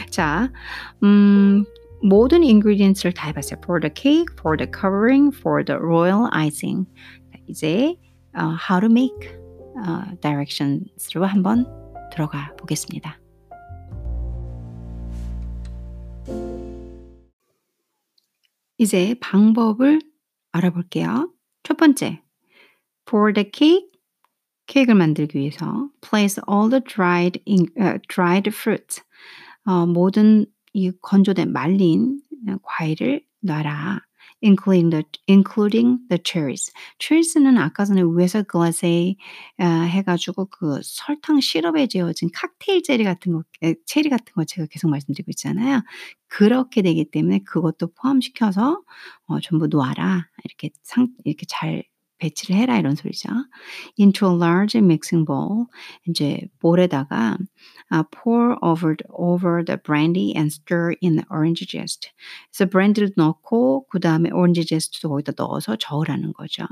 자, 0.09 0.51
음, 1.03 1.63
모든 2.03 2.43
ingredients를 2.43 3.13
다 3.13 3.27
해봤어요. 3.27 3.59
For 3.63 3.79
the 3.79 3.91
cake, 3.93 4.35
for 4.37 4.57
the 4.57 4.69
covering, 4.69 5.35
for 5.35 5.63
the 5.63 5.79
royal 5.79 6.27
icing. 6.31 6.85
이제 7.47 7.95
uh, 8.37 8.55
how 8.57 8.79
to 8.81 8.87
make 8.89 9.37
uh, 9.77 10.19
directions로 10.21 11.25
한번 11.25 11.65
들어가 12.11 12.53
보겠습니다. 12.57 13.19
이제 18.77 19.15
방법을 19.21 20.01
알아볼게요. 20.51 21.31
첫 21.63 21.77
번째, 21.77 22.21
for 23.07 23.33
the 23.33 23.49
cake, 23.53 23.89
케이크를 24.67 24.95
만들기 24.95 25.37
위해서 25.37 25.89
place 26.01 26.41
all 26.49 26.69
the 26.69 26.81
dried, 26.83 27.41
in, 27.47 27.67
uh, 27.79 27.99
dried 28.09 28.49
fruits, 28.49 29.01
어, 29.65 29.85
모든 29.85 30.45
이 30.73 30.91
건조된 31.01 31.51
말린 31.51 32.21
과일을 32.63 33.25
놔라. 33.41 34.04
Including 34.41 34.89
the 34.89 35.03
including 35.27 35.99
the 36.09 36.19
cherries. 36.23 36.71
cherries는 36.99 37.57
아까 37.57 37.85
전에 37.85 38.01
위에서 38.03 38.43
글라세 38.43 39.15
아, 39.59 39.65
해가지고 39.65 40.45
그 40.47 40.79
설탕 40.83 41.39
시럽에 41.39 41.87
재워진 41.87 42.29
칵테일 42.33 42.83
제리 42.83 43.03
같은 43.03 43.33
거, 43.33 43.43
체리 43.85 44.09
같은 44.09 44.33
거 44.33 44.43
제가 44.45 44.67
계속 44.69 44.89
말씀드리고 44.89 45.29
있잖아요. 45.31 45.81
그렇게 46.27 46.81
되기 46.81 47.05
때문에 47.09 47.39
그것도 47.39 47.93
포함시켜서 47.95 48.81
어, 49.27 49.39
전부 49.41 49.67
놓아라 49.67 50.27
이렇게 50.43 50.69
상 50.83 51.07
이렇게 51.23 51.45
잘 51.47 51.83
배치를 52.20 52.56
해라 52.56 52.78
이런 52.78 52.94
소리죠. 52.94 53.28
Into 53.98 54.28
a 54.28 54.36
large 54.36 54.78
mixing 54.78 55.24
bowl. 55.24 55.66
이제 56.06 56.48
볼에다가 56.60 57.38
uh, 57.92 58.04
pour 58.12 58.56
over 58.62 58.94
over 59.10 59.64
the 59.64 59.78
brandy 59.78 60.36
and 60.36 60.52
stir 60.52 60.94
in 61.02 61.16
the 61.16 61.24
orange 61.30 61.66
zest. 61.66 62.10
그래서 62.52 62.70
브랜디를 62.70 63.12
넣고 63.16 63.86
그 63.88 63.98
다음에 64.00 64.30
오렌지 64.30 64.64
제스트도 64.64 65.08
거기다 65.08 65.32
넣어서 65.36 65.76
저으라는 65.76 66.32
거죠. 66.34 66.66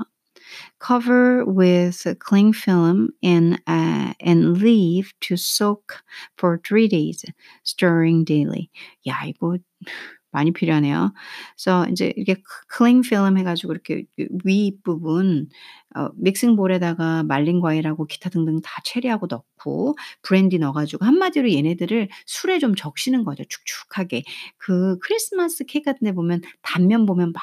Cover 0.79 1.45
with 1.45 2.05
cling 2.19 2.53
film 2.53 3.09
and 3.21 3.61
uh, 3.67 4.13
and 4.19 4.57
leave 4.61 5.13
to 5.21 5.35
soak 5.35 6.01
for 6.37 6.59
three 6.63 6.87
days, 6.87 7.23
stirring 7.63 8.23
daily. 8.23 8.69
야 9.07 9.25
이거 9.25 9.57
많이 10.34 10.52
필요하네요. 10.52 11.12
그래서 11.56 11.86
이제 11.90 12.12
이렇게 12.16 12.42
클링 12.68 13.00
필름 13.02 13.38
해가지고 13.38 13.72
이렇게 13.72 14.04
윗부분 14.44 15.48
어, 15.96 16.08
믹싱볼에다가 16.16 17.22
말린 17.22 17.60
과일하고 17.60 18.06
기타 18.06 18.28
등등 18.30 18.60
다 18.62 18.70
체리하고 18.84 19.26
넣고 19.30 19.96
브랜디 20.22 20.58
넣어가지고 20.58 21.04
한마디로 21.06 21.52
얘네들을 21.52 22.08
술에 22.26 22.58
좀 22.58 22.74
적시는 22.74 23.24
거죠. 23.24 23.44
축축하게. 23.48 24.24
그 24.58 24.98
크리스마스 25.00 25.64
케이크 25.66 25.84
같은 25.90 26.04
데 26.06 26.12
보면 26.12 26.42
단면 26.62 27.06
보면 27.06 27.32
막 27.32 27.42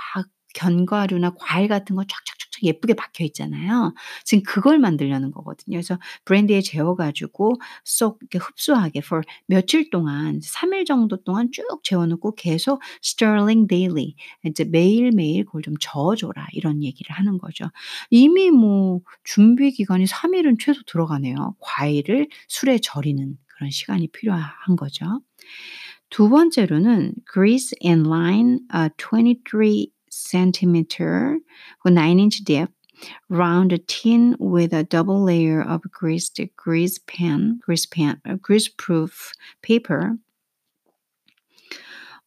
견과류나 0.53 1.35
과일 1.37 1.67
같은 1.67 1.95
거 1.95 2.03
쫙쫙쫙쫙 2.03 2.63
예쁘게 2.63 2.93
박혀 2.93 3.23
있잖아요. 3.25 3.93
지금 4.23 4.43
그걸 4.43 4.79
만들려는 4.79 5.31
거거든요. 5.31 5.77
그래서 5.77 5.97
브랜디에 6.25 6.61
재워 6.61 6.95
가지고 6.95 7.55
쏙 7.83 8.19
이렇게 8.21 8.37
흡수하게 8.37 8.99
for 8.99 9.23
며칠 9.47 9.89
동안 9.89 10.39
3일 10.39 10.85
정도 10.85 11.17
동안 11.23 11.49
쭉 11.51 11.65
재워 11.83 12.05
놓고 12.05 12.35
계속 12.35 12.81
stirring 13.03 13.67
daily 13.67 14.15
이제 14.45 14.63
매일매일 14.63 15.45
그걸 15.45 15.61
좀 15.61 15.75
저어 15.79 16.15
줘라. 16.15 16.47
이런 16.53 16.83
얘기를 16.83 17.15
하는 17.15 17.37
거죠. 17.37 17.65
이미 18.09 18.51
뭐 18.51 19.01
준비 19.23 19.71
기간이 19.71 20.05
3일은 20.05 20.57
최소 20.59 20.81
들어가네요. 20.83 21.55
과일을 21.59 22.27
술에 22.47 22.79
절이는 22.79 23.37
그런 23.47 23.69
시간이 23.69 24.07
필요한 24.07 24.75
거죠. 24.77 25.21
두 26.09 26.29
번째로는 26.29 27.13
grease 27.31 27.71
and 27.85 28.07
line 28.07 28.59
uh, 28.73 28.89
23 28.97 29.85
centimeter 30.11 31.39
or 31.83 31.91
9 31.91 32.19
inch 32.19 32.43
depth 32.43 32.73
round 33.29 33.79
tin 33.87 34.35
with 34.39 34.73
a 34.73 34.83
double 34.83 35.23
layer 35.23 35.61
of 35.61 35.81
greased 35.91 36.39
grease 36.55 36.99
pan, 36.99 37.59
grease 37.63 37.85
pan, 37.85 38.21
uh, 38.25 38.35
grease 38.35 38.67
proof 38.67 39.31
paper. 39.61 40.17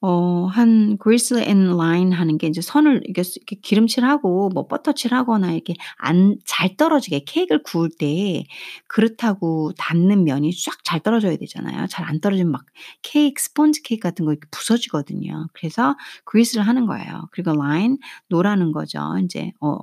어 0.06 0.46
한 0.52 0.98
grease 1.02 1.38
and 1.40 1.72
line 1.74 2.12
하는 2.12 2.36
게 2.38 2.46
인제 2.48 2.60
선을 2.60 3.02
이렇게 3.06 3.22
기름칠하고 3.62 4.50
뭐 4.50 4.66
버터칠하거나 4.68 5.52
이렇게 5.52 5.74
안 5.98 6.36
잘 6.44 6.76
떨어지게 6.76 7.20
케이크를 7.26 7.62
구울 7.62 7.90
때 7.98 8.44
그릇하고 8.88 9.72
닿는 9.78 10.24
면이 10.24 10.52
쫙 10.54 10.74
잘 10.84 11.00
떨어져야 11.00 11.36
되잖아요. 11.36 11.86
잘 11.88 12.04
안 12.06 12.20
떨어지면 12.20 12.52
막 12.52 12.62
케이크 13.02 13.40
스펀지 13.42 13.82
케이크 13.82 14.02
같은 14.02 14.24
거 14.26 14.32
이렇게 14.32 14.46
부서지거든요. 14.50 15.48
그래서 15.54 15.96
grease를 16.30 16.66
하는 16.66 16.86
거예요. 16.86 17.28
그리고 17.32 17.52
line 17.52 17.96
하라는 18.28 18.72
거죠. 18.72 19.00
인제 19.18 19.52
어 19.60 19.78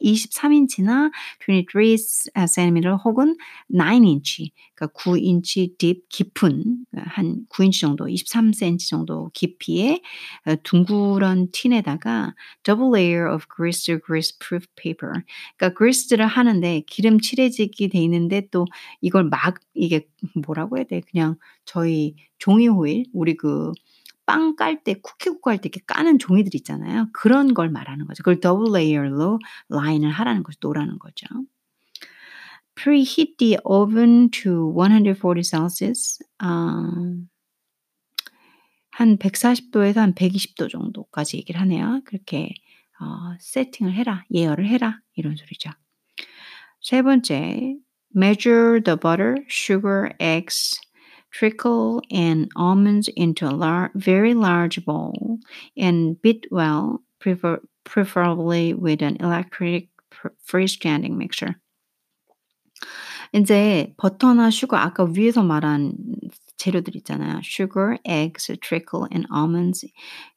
23인치나 0.00 1.10
23 1.48 2.46
cm 2.46 2.96
혹은 3.04 3.36
9인치 3.68 4.50
그러니까 4.74 4.92
9인치 4.98 5.76
deep 5.78 6.08
깊은 6.08 6.84
한 6.96 7.46
9인치 7.48 7.80
정도 7.80 8.06
23cm 8.08 8.88
정도 8.88 9.30
깊이의 9.34 10.02
어 10.46 10.54
둥그런 10.62 11.48
tin에다가 11.52 12.34
double 12.62 12.90
layer 12.94 13.32
of 13.32 13.46
grease 13.54 13.92
or 13.92 14.00
grease 14.04 14.36
proof 14.38 14.66
paper 14.76 15.22
그러니까 15.56 15.76
grease를 15.78 16.26
하는데 16.26 16.82
기름 16.86 17.20
칠해지게 17.20 17.88
돼 17.88 17.98
있는데 18.04 18.48
또 18.50 18.66
이걸 19.00 19.24
막 19.24 19.56
이게 19.74 20.06
뭐라고 20.46 20.76
해야 20.78 20.84
돼? 20.84 21.00
그냥 21.10 21.36
저희 21.64 22.14
종이 22.38 22.68
호일 22.68 23.04
우리 23.12 23.36
그 23.36 23.72
빵 24.26 24.56
깔 24.56 24.82
때 24.82 24.94
쿠키 24.94 25.30
굽고 25.30 25.50
할때 25.50 25.68
이렇게 25.68 25.80
까는 25.86 26.18
종이들 26.18 26.54
있잖아요. 26.56 27.08
그런 27.12 27.54
걸 27.54 27.70
말하는 27.70 28.06
거죠. 28.06 28.22
그걸 28.22 28.40
double 28.40 28.72
layer로 28.72 29.38
line을 29.70 30.10
하라는 30.10 30.42
거죠. 30.42 30.58
놓으라는 30.62 30.98
거죠. 30.98 31.26
Preheat 32.74 33.36
the 33.38 33.56
oven 33.64 34.30
to 34.30 34.72
140 34.74 35.42
Celsius. 35.42 36.18
어한 36.42 37.28
140도에서 39.18 39.96
한 39.96 40.14
120도 40.14 40.68
정도까지 40.70 41.38
얘기를 41.38 41.60
하네요. 41.62 42.02
그렇게 42.04 42.52
어 43.00 43.36
세팅을 43.40 43.94
해라. 43.94 44.24
예열을 44.34 44.68
해라. 44.68 45.00
이런 45.14 45.36
소리죠. 45.36 45.70
세 46.80 47.02
번째 47.02 47.76
measure 48.14 48.82
the 48.82 48.96
butter, 48.98 49.36
sugar, 49.48 50.10
eggs, 50.18 50.80
trickle 51.35 52.01
and 52.11 52.49
almonds 52.55 53.09
into 53.15 53.47
a 53.47 53.51
lar 53.55 53.91
very 53.95 54.33
large 54.33 54.83
bowl 54.85 55.39
and 55.77 56.21
beat 56.21 56.47
well, 56.51 57.01
prefer 57.19 57.59
preferably 57.83 58.73
with 58.73 59.01
an 59.01 59.17
electric 59.19 59.89
freestanding 60.47 61.17
mixer. 61.17 61.55
인제 63.33 63.93
버터나 63.97 64.49
슈거 64.51 64.77
아까 64.77 65.05
위에서 65.05 65.43
말한 65.43 65.93
재료들 66.57 66.95
있잖아요. 66.97 67.39
sugar, 67.43 67.97
eggs, 68.05 68.51
trickle 68.61 69.07
and 69.11 69.25
almonds 69.33 69.87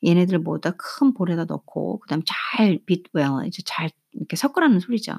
얘네들을 0.05 0.39
모두 0.41 0.71
다 0.71 0.77
큰 0.79 1.13
볼에다 1.13 1.45
넣고 1.45 1.99
그다음에 2.01 2.23
잘 2.27 2.79
beat 2.87 3.11
well 3.15 3.47
이제 3.47 3.63
잘 3.67 3.91
이렇게 4.14 4.36
섞으라는 4.36 4.80
소리죠. 4.80 5.14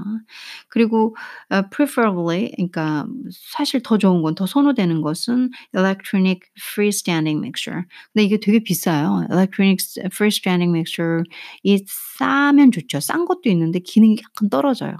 그리고 0.69 1.17
어 1.51 1.63
preferably 1.71 2.51
그러니까 2.57 3.07
사실 3.33 3.83
더 3.83 3.99
좋은 3.99 4.23
건 4.23 4.35
더 4.35 4.47
선호되는 4.47 5.01
것은 5.03 5.51
electronic 5.77 6.41
freestanding 6.59 7.39
mixture. 7.39 7.83
근데 8.13 8.25
이게 8.25 8.39
되게 8.41 8.61
비싸요. 8.61 9.27
electronic 9.31 9.79
freestanding 10.13 10.71
mixture 10.71 11.23
이 11.65 11.85
싸면 12.19 12.71
좋죠. 12.73 13.01
싼 13.01 13.25
것도 13.25 13.49
있는데 13.51 13.79
기능이 13.81 14.17
약간 14.23 14.49
떨어져요. 14.51 14.97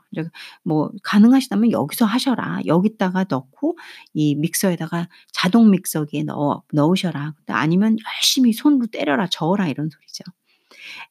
뭐 0.65 0.91
가능하시다면 1.03 1.73
여기서 1.73 2.05
하셔라. 2.07 2.61
여기다가 2.67 3.25
넣고 3.29 3.79
이 4.15 4.35
믹서에다가 4.37 5.09
자동 5.33 5.71
믹서기에 5.71 6.25
넣어 6.25 6.63
넣으셔라. 6.73 7.35
아니면 7.49 7.97
열심히 8.17 8.53
손으로 8.53 8.87
때려라, 8.89 9.27
저어라 9.29 9.69
이런 9.69 9.89
소리죠. 9.91 10.25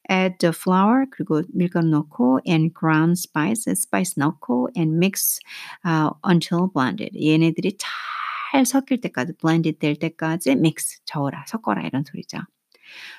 Add 0.08 0.38
the 0.38 0.52
flour 0.54 1.06
그리고 1.10 1.42
밀가루 1.52 1.86
넣고 1.88 2.40
and 2.46 2.72
ground 2.74 3.18
spice, 3.18 3.66
spice 3.72 4.14
넣고 4.16 4.68
and 4.76 4.98
mix 4.98 5.38
uh, 5.84 6.10
until 6.24 6.68
blended. 6.72 7.14
얘네들이 7.14 7.76
잘 7.78 8.66
섞일 8.66 9.00
때까지 9.00 9.34
blended 9.40 9.78
될 9.78 9.96
때까지 9.96 10.52
mix 10.52 11.00
저어라, 11.04 11.44
섞어라 11.46 11.82
이런 11.86 12.04
소리죠. 12.04 12.38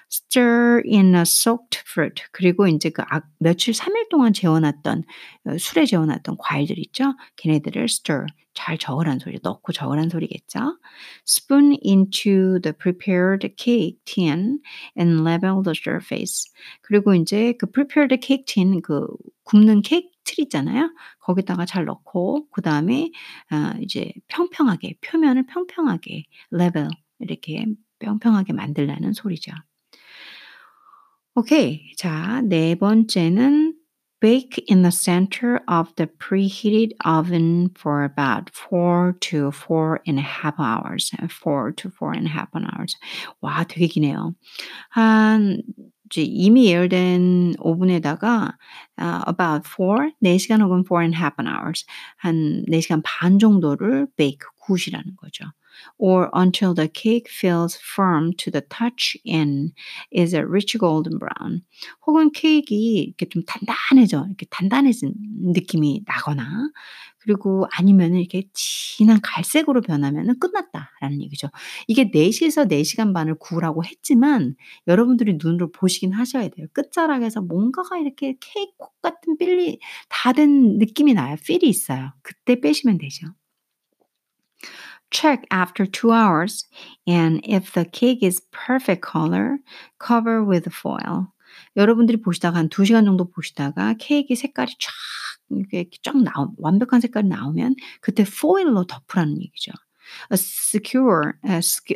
Stir 0.09 0.81
in 0.85 1.15
a 1.15 1.21
soaked 1.21 1.79
fruit. 1.87 2.21
그리고 2.31 2.67
인제 2.67 2.89
그아 2.91 3.21
며칠 3.39 3.73
3일 3.73 4.09
동안 4.09 4.33
재워놨던 4.33 5.03
어 5.47 5.57
술에 5.57 5.85
재워놨던 5.85 6.37
과일들 6.39 6.77
있죠? 6.79 7.13
걔네들을 7.37 7.83
stir 7.85 8.25
잘 8.53 8.77
저으라는 8.77 9.19
소리, 9.19 9.39
넣고 9.41 9.71
저으라는 9.71 10.09
소리겠죠? 10.09 10.77
spoon 11.25 11.77
into 11.85 12.59
the 12.61 12.73
prepared 12.77 13.47
cake 13.57 13.99
tin 14.05 14.59
and 14.99 15.23
level 15.23 15.63
the 15.63 15.73
surface. 15.75 16.51
그리고 16.81 17.13
인제 17.13 17.53
그 17.57 17.71
prepared 17.71 18.17
cake 18.21 18.45
tin 18.45 18.81
그 18.81 19.07
굽는 19.45 19.81
케이크 19.83 20.09
틀 20.23 20.41
있잖아요. 20.43 20.91
거기다가 21.19 21.65
잘 21.65 21.85
넣고 21.85 22.47
그 22.51 22.61
다음에 22.61 23.11
아 23.49 23.73
이제 23.81 24.11
평평하게 24.27 24.95
표면을 25.01 25.45
평평하게 25.47 26.25
level 26.53 26.89
이렇게 27.19 27.65
평평하게 28.01 28.53
만들라는 28.53 29.13
소리죠. 29.13 29.51
오케이. 31.35 31.93
자, 31.95 32.41
네 32.41 32.75
번째는 32.75 33.75
bake 34.19 34.63
in 34.69 34.83
the 34.83 34.91
center 34.91 35.59
of 35.67 35.93
the 35.95 36.07
preheated 36.19 36.93
oven 37.03 37.69
for 37.75 38.03
about 38.03 38.51
4 38.53 39.13
to 39.19 39.49
4 39.51 39.99
and 40.05 40.19
a 40.19 40.21
half 40.21 40.59
hours. 40.59 41.11
4 41.29 41.71
to 41.71 41.89
4 41.89 42.13
and 42.13 42.27
a 42.27 42.31
half 42.31 42.49
hours. 42.53 42.97
와, 43.41 43.63
되게 43.63 43.87
기네요. 43.87 44.35
한 44.89 45.61
이제 46.05 46.21
이미 46.23 46.67
예열된 46.67 47.55
오븐에다가 47.59 48.57
uh, 48.99 49.23
about 49.27 49.65
4, 49.65 50.11
4시간 50.21 50.61
혹은 50.61 50.83
4 50.83 51.01
and 51.01 51.15
a 51.15 51.19
half 51.19 51.35
hours. 51.39 51.85
한 52.17 52.63
4시간 52.67 53.01
반 53.03 53.39
정도를 53.39 54.07
bake, 54.17 54.45
구우시라는 54.59 55.15
거죠. 55.15 55.45
Or 55.97 56.29
until 56.33 56.73
the 56.73 56.87
cake 56.87 57.29
feels 57.29 57.75
firm 57.77 58.33
to 58.37 58.51
the 58.51 58.61
touch 58.69 59.17
and 59.27 59.71
is 60.11 60.35
a 60.35 60.43
rich 60.45 60.77
golden 60.79 61.19
brown. 61.19 61.61
혹은 62.05 62.31
케이크 62.31 62.73
이렇게 62.73 63.27
좀 63.29 63.43
단단해져. 63.45 64.25
이렇게 64.27 64.45
단단해진 64.49 65.13
느낌이 65.53 66.03
나거나 66.05 66.69
그리고 67.19 67.67
아니면은 67.71 68.19
이렇게 68.19 68.43
진한 68.53 69.19
갈색으로 69.21 69.81
변하면은 69.81 70.39
끝났다라는 70.39 71.21
얘기죠. 71.21 71.49
이게 71.87 72.09
4시에서 72.11 72.65
4시간 72.67 73.13
반을 73.13 73.35
구우라고 73.39 73.85
했지만 73.85 74.55
여러분들이 74.87 75.37
눈으로 75.41 75.71
보시긴 75.71 76.13
하셔야 76.13 76.47
돼요. 76.49 76.67
끝자락에서 76.73 77.41
뭔가가 77.41 77.97
이렇게 77.99 78.35
케이크 78.39 78.71
같은 79.01 79.37
빌리 79.37 79.79
다 80.09 80.31
된 80.33 80.77
느낌이 80.77 81.13
나요. 81.13 81.35
필이 81.45 81.67
있어요. 81.67 82.13
그때 82.23 82.59
빼시면 82.61 82.97
되죠. 82.97 83.27
Check 85.11 85.45
after 85.51 85.85
two 85.85 86.11
hours, 86.11 86.65
and 87.05 87.41
if 87.43 87.73
the 87.73 87.85
cake 87.85 88.23
is 88.23 88.41
perfect 88.51 89.01
color, 89.01 89.59
cover 89.99 90.43
with 90.43 90.67
foil. 90.71 91.27
여러분들이 91.75 92.21
보시다가 92.21 92.57
한 92.57 92.69
2시간 92.69 93.05
정도 93.05 93.29
보시다가 93.29 93.95
케이크 93.99 94.35
색깔이 94.35 94.71
쫙 94.79 94.91
이렇게 95.49 95.89
쫙 96.01 96.17
나오 96.17 96.53
완벽한 96.57 97.01
색깔이 97.01 97.27
나오면 97.27 97.75
그때 97.99 98.23
foil로 98.23 98.85
덮으라는 98.85 99.41
얘기죠. 99.41 99.73
a 100.31 100.37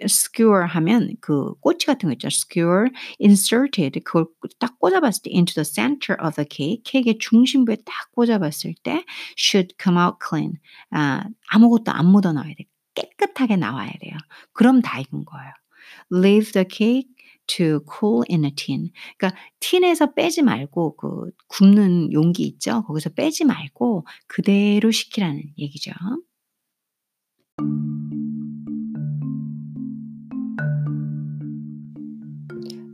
skewer 0.05 0.67
하면 0.67 1.15
그 1.19 1.53
꼬치 1.55 1.85
같은 1.85 2.09
거 2.09 2.13
있죠. 2.13 2.27
skewer 2.27 2.87
inserted 3.19 3.99
그걸 4.01 4.27
딱 4.59 4.77
꽂아봤을 4.79 5.23
때 5.23 5.31
into 5.31 5.53
the 5.55 5.65
center 5.65 6.17
of 6.23 6.35
the 6.35 6.47
cake, 6.49 6.83
케이크의 6.83 7.17
중심부에 7.19 7.77
딱 7.85 8.11
꽂아봤을 8.11 8.75
때 8.83 9.03
should 9.37 9.75
come 9.81 9.99
out 9.99 10.17
clean. 10.25 10.59
아, 10.91 11.23
아무것도 11.49 11.91
안 11.91 12.07
묻어 12.07 12.31
나와야 12.31 12.53
돼. 12.57 12.65
깨끗하게 12.95 13.57
나와야 13.57 13.91
돼요. 14.01 14.17
그럼 14.53 14.81
다 14.81 14.99
익은 14.99 15.25
거예요. 15.25 15.51
Leave 16.11 16.51
the 16.51 16.65
cake 16.69 17.15
to 17.47 17.81
cool 17.87 18.23
in 18.29 18.43
a 18.45 18.51
tin. 18.55 18.89
그러니까 19.17 19.39
틴에서 19.59 20.13
빼지 20.13 20.41
말고 20.41 20.95
그 20.95 21.31
굽는 21.47 22.13
용기 22.13 22.43
있죠? 22.43 22.83
거기서 22.83 23.11
빼지 23.11 23.45
말고 23.45 24.05
그대로 24.27 24.91
식히라는 24.91 25.43
얘기죠. 25.57 25.91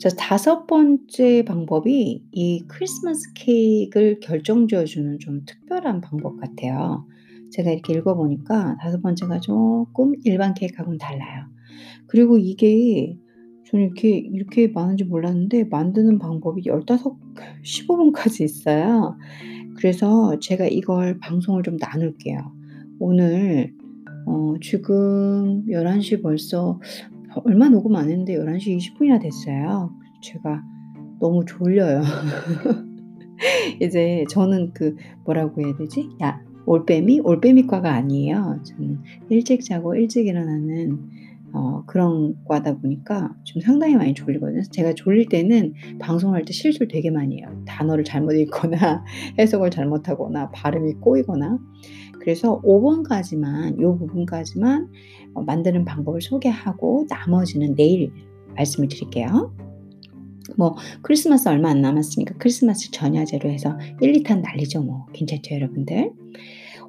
자, 0.02 0.10
다섯 0.18 0.66
번째 0.66 1.46
방법이 1.46 2.24
이 2.32 2.66
크리스마스 2.68 3.34
케이크를 3.34 4.20
결정지어 4.20 4.84
주는 4.86 5.20
좀 5.20 5.46
특별한 5.46 6.02
방법 6.02 6.40
같아요. 6.40 7.06
제가 7.52 7.72
이렇게 7.72 7.94
읽어보니까 7.94 8.78
다섯 8.82 9.02
번째가 9.02 9.40
조금 9.40 10.14
일반 10.24 10.54
케이크하고는 10.54 10.98
달라요. 10.98 11.46
그리고 12.08 12.38
이게 12.38 13.18
저는 13.68 13.86
이렇게, 13.86 14.18
이렇게 14.18 14.68
많은지 14.68 15.04
몰랐는데 15.06 15.66
만드는 15.66 16.20
방법이 16.20 16.64
15, 16.64 16.86
15분까지 17.64 18.44
있어요. 18.44 19.18
그래서 19.78 20.38
제가 20.40 20.66
이걸 20.66 21.18
방송을 21.20 21.64
좀 21.64 21.78
나눌게요. 21.78 22.38
오늘 23.00 23.74
어, 24.28 24.54
지금 24.62 25.66
11시 25.66 26.22
벌써 26.22 26.80
얼마 27.46 27.70
녹음 27.70 27.96
안 27.96 28.10
했는데 28.10 28.38
11시 28.38 28.78
20분이나 28.78 29.22
됐어요. 29.22 29.92
제가 30.22 30.62
너무 31.20 31.46
졸려요. 31.46 32.02
이제 33.82 34.26
저는 34.30 34.72
그 34.74 34.96
뭐라고 35.26 35.62
해야 35.62 35.76
되지? 35.78 36.10
야, 36.22 36.42
올빼미? 36.66 37.22
올빼미과가 37.24 37.92
아니에요. 37.92 38.60
저는 38.64 39.00
일찍 39.30 39.64
자고 39.64 39.96
일찍 39.96 40.28
일어나는 40.28 41.10
어, 41.54 41.84
그런 41.86 42.36
과다 42.46 42.78
보니까 42.78 43.36
좀 43.44 43.62
상당히 43.62 43.96
많이 43.96 44.14
졸리거든요. 44.14 44.62
제가 44.72 44.94
졸릴 44.94 45.28
때는 45.28 45.74
방송할 46.00 46.46
때 46.46 46.54
실수를 46.54 46.88
되게 46.88 47.10
많이 47.10 47.40
해요. 47.40 47.48
단어를 47.66 48.04
잘못 48.04 48.34
읽거나 48.34 49.04
해석을 49.38 49.70
잘못하거나 49.70 50.52
발음이 50.52 50.94
꼬이거나 51.02 51.60
그래서 52.20 52.62
5번까지만 52.62 53.80
이 53.80 53.84
부분까지만 53.84 54.88
어, 55.34 55.44
만드는 55.44 55.86
방법을 55.86 56.22
소개하고 56.22 57.06
나머지는 57.10 57.76
내일 57.76 58.14
말씀을 58.56 58.88
드릴게요. 58.88 59.54
뭐 60.58 60.76
크리스마스 61.02 61.50
얼마 61.50 61.70
안 61.70 61.82
남았으니까 61.82 62.36
크리스마스 62.38 62.92
전야제로 62.92 63.50
해서 63.50 63.78
1, 64.02 64.14
2탄 64.14 64.42
날리죠 64.42 64.82
뭐 64.82 65.06
괜찮죠 65.14 65.56
여러분들 65.56 66.12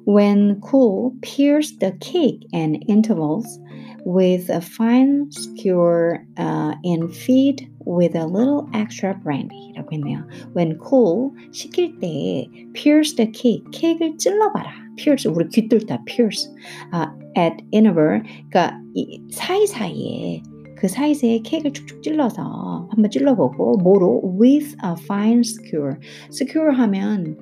When 0.05 0.59
cool, 0.59 1.13
pierce 1.21 1.77
the 1.77 1.93
cake 2.01 2.45
in 2.51 2.75
intervals 2.89 3.59
with 4.05 4.49
a 4.49 4.59
fine 4.59 5.31
skewer 5.31 6.25
uh, 6.37 6.75
and 6.83 7.15
feed 7.15 7.69
with 7.85 8.15
a 8.15 8.25
little 8.25 8.67
extra 8.73 9.13
brandy라고 9.23 9.93
했네요. 9.93 10.27
When 10.53 10.77
cool, 10.77 11.31
식힐 11.51 11.99
때 11.99 12.49
pierce 12.73 13.15
the 13.15 13.31
cake, 13.31 13.63
케이크를 13.71 14.17
찔러봐라. 14.17 14.71
pierce, 14.97 15.25
우리 15.25 15.47
귀 15.47 15.69
뚫다 15.69 16.03
pierce. 16.05 16.53
Uh, 16.91 17.07
at 17.37 17.63
interval, 17.71 18.21
그러니까 18.49 18.81
이 18.93 19.21
사이사이에 19.31 20.43
그 20.83 20.89
사이즈에 20.89 21.39
케이크를 21.39 21.71
축축 21.71 22.03
찔러서 22.03 22.89
한번 22.91 23.09
찔러보고 23.09 23.77
뭐로 23.77 24.37
with 24.37 24.75
a 24.83 24.91
fine 24.99 25.39
skewer. 25.39 25.97
skewer 26.29 26.75
하면 26.77 27.37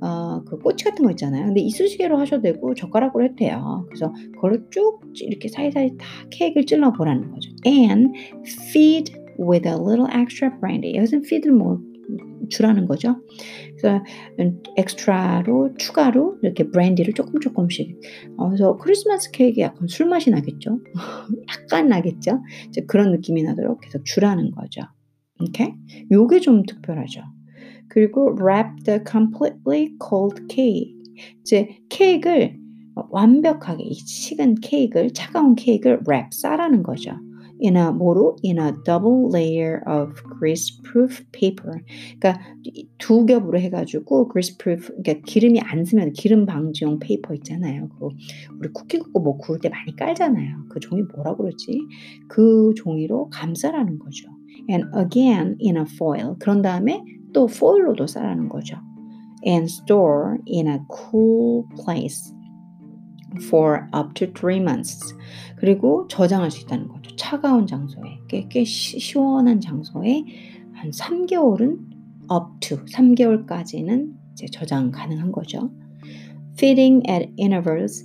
어, 0.00 0.42
그 0.44 0.58
꼬치 0.58 0.86
같은 0.86 1.04
거 1.04 1.10
있잖아요. 1.10 1.44
근데 1.44 1.60
이쑤시개로 1.60 2.16
하셔도 2.16 2.40
되고 2.40 2.72
젓가락으로 2.72 3.24
해도 3.24 3.34
돼요. 3.36 3.84
그래서 3.88 4.14
그걸로 4.32 4.70
쭉 4.70 5.00
이렇게 5.20 5.46
사이사이 5.46 5.98
다 5.98 6.06
케이크를 6.30 6.64
찔러 6.64 6.90
보라는 6.94 7.32
거죠. 7.32 7.50
And 7.66 8.18
feed 8.72 9.12
with 9.38 9.68
a 9.68 9.74
little 9.74 10.08
extra 10.10 10.50
brandy. 10.58 10.96
여기서 10.96 11.18
feed를 11.18 11.52
뭐 11.52 11.78
주라는 12.48 12.86
거죠. 12.86 13.16
그래서 13.76 14.02
엑스트라로 14.76 15.74
추가로 15.78 16.38
이렇게 16.42 16.70
브랜디를 16.70 17.14
조금 17.14 17.40
조금씩. 17.40 17.98
어, 18.36 18.48
그래서 18.48 18.76
크리스마스 18.76 19.30
케이크 19.30 19.60
약간 19.60 19.88
술 19.88 20.06
맛이 20.06 20.30
나겠죠. 20.30 20.80
약간 21.62 21.88
나겠죠. 21.88 22.40
이제 22.68 22.82
그런 22.86 23.10
느낌이 23.12 23.42
나도록 23.42 23.80
계속 23.80 24.04
주라는 24.04 24.52
거죠. 24.52 24.82
오케이? 25.40 25.72
요게 26.10 26.40
좀 26.40 26.64
특별하죠. 26.64 27.20
그리고 27.88 28.36
wrap 28.40 28.82
the 28.84 29.00
completely 29.08 29.94
cold 30.02 30.42
cake. 30.48 30.94
이제 31.40 31.78
케이크를 31.88 32.58
완벽하게 33.10 33.84
이 33.84 33.94
식은 33.94 34.56
케이크를 34.56 35.12
차가운 35.12 35.54
케이크를 35.54 36.00
wrap 36.06 36.28
싸라는 36.32 36.82
거죠. 36.82 37.12
In 37.60 37.76
a 37.76 37.92
뭐로 37.92 38.36
in 38.44 38.58
a 38.58 38.72
double 38.84 39.28
layer 39.32 39.80
of 39.86 40.12
greaseproof 40.38 41.24
paper. 41.32 41.80
그러니까 42.18 42.40
두 42.98 43.26
겹으로 43.26 43.58
해가지고 43.58 44.28
greaseproof 44.28 44.88
그러니까 45.02 45.24
기름이 45.26 45.60
안 45.60 45.84
스며 45.84 46.12
기름 46.12 46.46
방지용 46.46 46.98
paper 46.98 47.34
있잖아요. 47.34 47.88
그 47.88 48.08
우리 48.58 48.68
쿠키 48.72 48.98
굽고 48.98 49.20
뭐 49.20 49.36
구울 49.38 49.58
때 49.60 49.68
많이 49.68 49.94
깔잖아요. 49.96 50.66
그 50.68 50.80
종이 50.80 51.02
뭐라 51.14 51.36
그러지? 51.36 51.80
그 52.28 52.72
종이로 52.76 53.30
감싸라는 53.30 53.98
거죠. 53.98 54.28
And 54.68 54.86
again 54.96 55.56
in 55.60 55.76
a 55.76 55.84
foil. 55.84 56.36
그런 56.38 56.62
다음에 56.62 57.02
또 57.32 57.46
foil로도 57.46 58.06
싸라는 58.06 58.48
거죠. 58.48 58.76
And 59.46 59.66
store 59.66 60.38
in 60.48 60.66
a 60.66 60.78
cool 60.90 61.64
place. 61.82 62.32
For 63.44 63.88
up 63.94 64.14
to 64.14 64.26
three 64.32 64.58
months. 64.58 65.14
그리고 65.56 66.06
저장할 66.08 66.50
수 66.50 66.62
있다는 66.62 66.88
거죠. 66.88 67.14
차가운 67.16 67.66
장소에, 67.66 68.20
꽤, 68.28 68.46
꽤 68.48 68.64
시 68.64 69.16
원한 69.18 69.60
장소에 69.60 70.24
한 70.74 70.90
3개월은 70.90 71.78
up 72.30 72.60
to 72.60 72.78
3개월까지는 72.84 74.12
이제 74.32 74.46
저장 74.52 74.90
가능한 74.90 75.32
거죠. 75.32 75.70
Feeding 76.58 77.02
at 77.08 77.30
intervals 77.38 78.04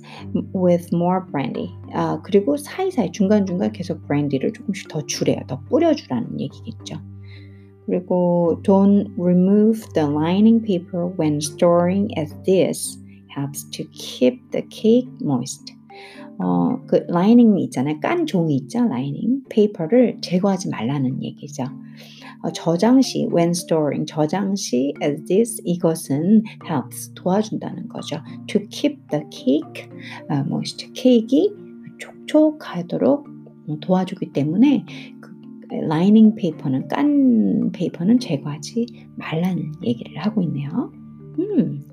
with 0.54 0.88
more 0.94 1.20
brandy. 1.30 1.68
아, 1.94 2.20
그리고 2.22 2.56
사이사이 2.56 3.10
중간중간 3.12 3.72
계속 3.72 4.06
brandy를 4.06 4.52
조금씩 4.52 4.88
더 4.88 5.04
주래요. 5.06 5.40
더 5.46 5.60
뿌려주라는 5.70 6.38
얘기겠죠. 6.40 6.96
그리고 7.86 8.60
don't 8.62 9.10
remove 9.18 9.80
the 9.94 10.06
lining 10.08 10.62
paper 10.62 11.12
when 11.18 11.36
storing 11.38 12.08
as 12.18 12.34
this. 12.44 13.01
Helps 13.36 13.68
to 13.70 13.84
keep 13.92 14.40
the 14.50 14.66
cake 14.70 15.10
moist. 15.22 15.74
어, 16.38 16.80
그 16.86 17.04
lining 17.08 17.58
있잖아요. 17.58 18.00
깐 18.00 18.26
종이 18.26 18.56
있죠. 18.56 18.84
Lining. 18.84 19.44
Paper를 19.48 20.18
제거하지 20.20 20.70
말라는 20.70 21.22
얘기죠. 21.22 21.64
어, 22.42 22.50
저장 22.52 23.00
시 23.00 23.28
when 23.32 23.50
storing 23.50 24.04
저장 24.06 24.56
시 24.56 24.94
as 25.02 25.24
this 25.24 25.62
이것은 25.64 26.42
helps 26.68 27.12
도와준다는 27.14 27.88
거죠. 27.88 28.20
to 28.48 28.60
keep 28.70 28.98
the 29.10 29.24
cake 29.30 29.88
uh, 30.30 30.42
moist. 30.46 30.90
케이크 30.94 31.36
촉촉하도록 31.98 33.28
도와주기 33.80 34.32
때문에 34.32 34.84
그 35.20 35.30
lining 35.88 36.34
paper는 36.34 36.88
깐 36.88 37.70
페이퍼는 37.72 38.18
제거하지 38.18 38.86
말라는 39.16 39.72
얘기를 39.84 40.18
하고 40.18 40.42
있네요. 40.42 40.92
음. 41.38 41.91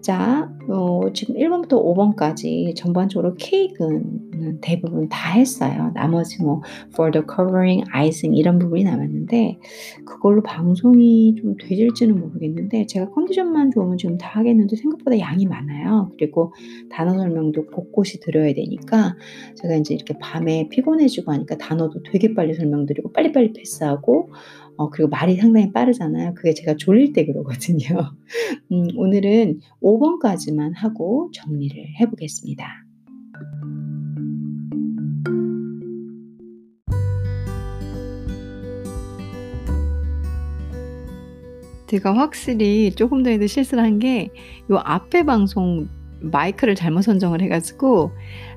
자, 0.00 0.50
어, 0.68 1.12
지금 1.12 1.34
1번부터 1.34 1.72
5번까지 1.72 2.74
전반적으로 2.74 3.34
케이크는 3.34 4.58
대부분 4.62 5.08
다 5.10 5.32
했어요. 5.32 5.90
나머지 5.94 6.42
뭐 6.42 6.62
for 6.92 7.10
the 7.10 7.24
covering, 7.28 7.84
icing 7.92 8.38
이런 8.38 8.58
부분이 8.58 8.84
남았는데 8.84 9.58
그걸로 10.06 10.42
방송이 10.42 11.34
좀 11.34 11.56
되질지는 11.58 12.18
모르겠는데 12.18 12.86
제가 12.86 13.10
컨디션만 13.10 13.72
좋으면 13.72 13.98
지금 13.98 14.16
다 14.16 14.30
하겠는데 14.38 14.74
생각보다 14.76 15.18
양이 15.18 15.44
많아요. 15.44 16.10
그리고 16.16 16.54
단어 16.88 17.18
설명도 17.18 17.66
곳곳이 17.66 18.20
들어야 18.20 18.54
되니까 18.54 19.16
제가 19.56 19.76
이제 19.76 19.94
이렇게 19.94 20.16
밤에 20.18 20.68
피곤해지고 20.70 21.32
하니까 21.32 21.58
단어도 21.58 22.02
되게 22.04 22.32
빨리 22.32 22.54
설명드리고 22.54 23.12
빨리빨리 23.12 23.52
패스하고 23.52 24.30
어, 24.80 24.88
그리고 24.88 25.10
말이 25.10 25.36
상당히 25.36 25.70
빠르잖아요. 25.72 26.32
그게 26.32 26.54
제가 26.54 26.76
졸릴 26.78 27.12
때 27.12 27.26
그러거든요. 27.26 28.14
음, 28.72 28.88
오늘은 28.96 29.60
5번까지만 29.82 30.72
하고 30.74 31.30
정리를 31.34 31.76
해보겠습니다. 32.00 32.66
제가 41.88 42.16
확실히 42.16 42.90
조금 42.92 43.22
전에도 43.22 43.46
실수를 43.48 43.84
한게요 43.84 44.28
앞에 44.76 45.24
방송 45.24 45.88
마이크를 46.20 46.74
잘못 46.74 47.02
선정을 47.02 47.42
해가지고 47.42 48.12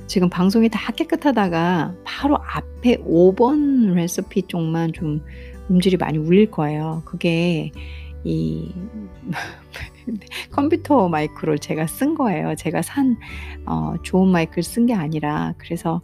지금 0.07 0.29
방송이 0.29 0.69
다 0.69 0.91
깨끗하다가 0.93 1.95
바로 2.03 2.37
앞에 2.37 2.97
5번 3.03 3.93
레시피 3.93 4.43
쪽만 4.43 4.93
좀 4.93 5.21
음질이 5.69 5.97
많이 5.97 6.17
울릴 6.17 6.51
거예요. 6.51 7.01
그게 7.05 7.71
이 8.25 8.71
컴퓨터 10.51 11.09
마이크를 11.09 11.59
제가 11.59 11.87
쓴 11.87 12.15
거예요. 12.15 12.55
제가 12.55 12.81
산 12.81 13.17
어, 13.65 13.95
좋은 14.03 14.29
마이크를 14.29 14.63
쓴 14.63 14.85
게 14.85 14.93
아니라 14.93 15.53
그래서 15.57 16.01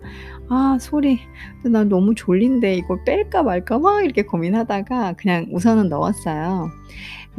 아 0.49 0.77
소리 0.79 1.19
나 1.63 1.83
너무 1.83 2.15
졸린데 2.15 2.75
이걸 2.75 3.03
뺄까 3.05 3.43
말까 3.43 3.79
막 3.79 4.03
이렇게 4.03 4.23
고민하다가 4.23 5.13
그냥 5.13 5.47
우선은 5.51 5.89
넣었어요. 5.89 6.69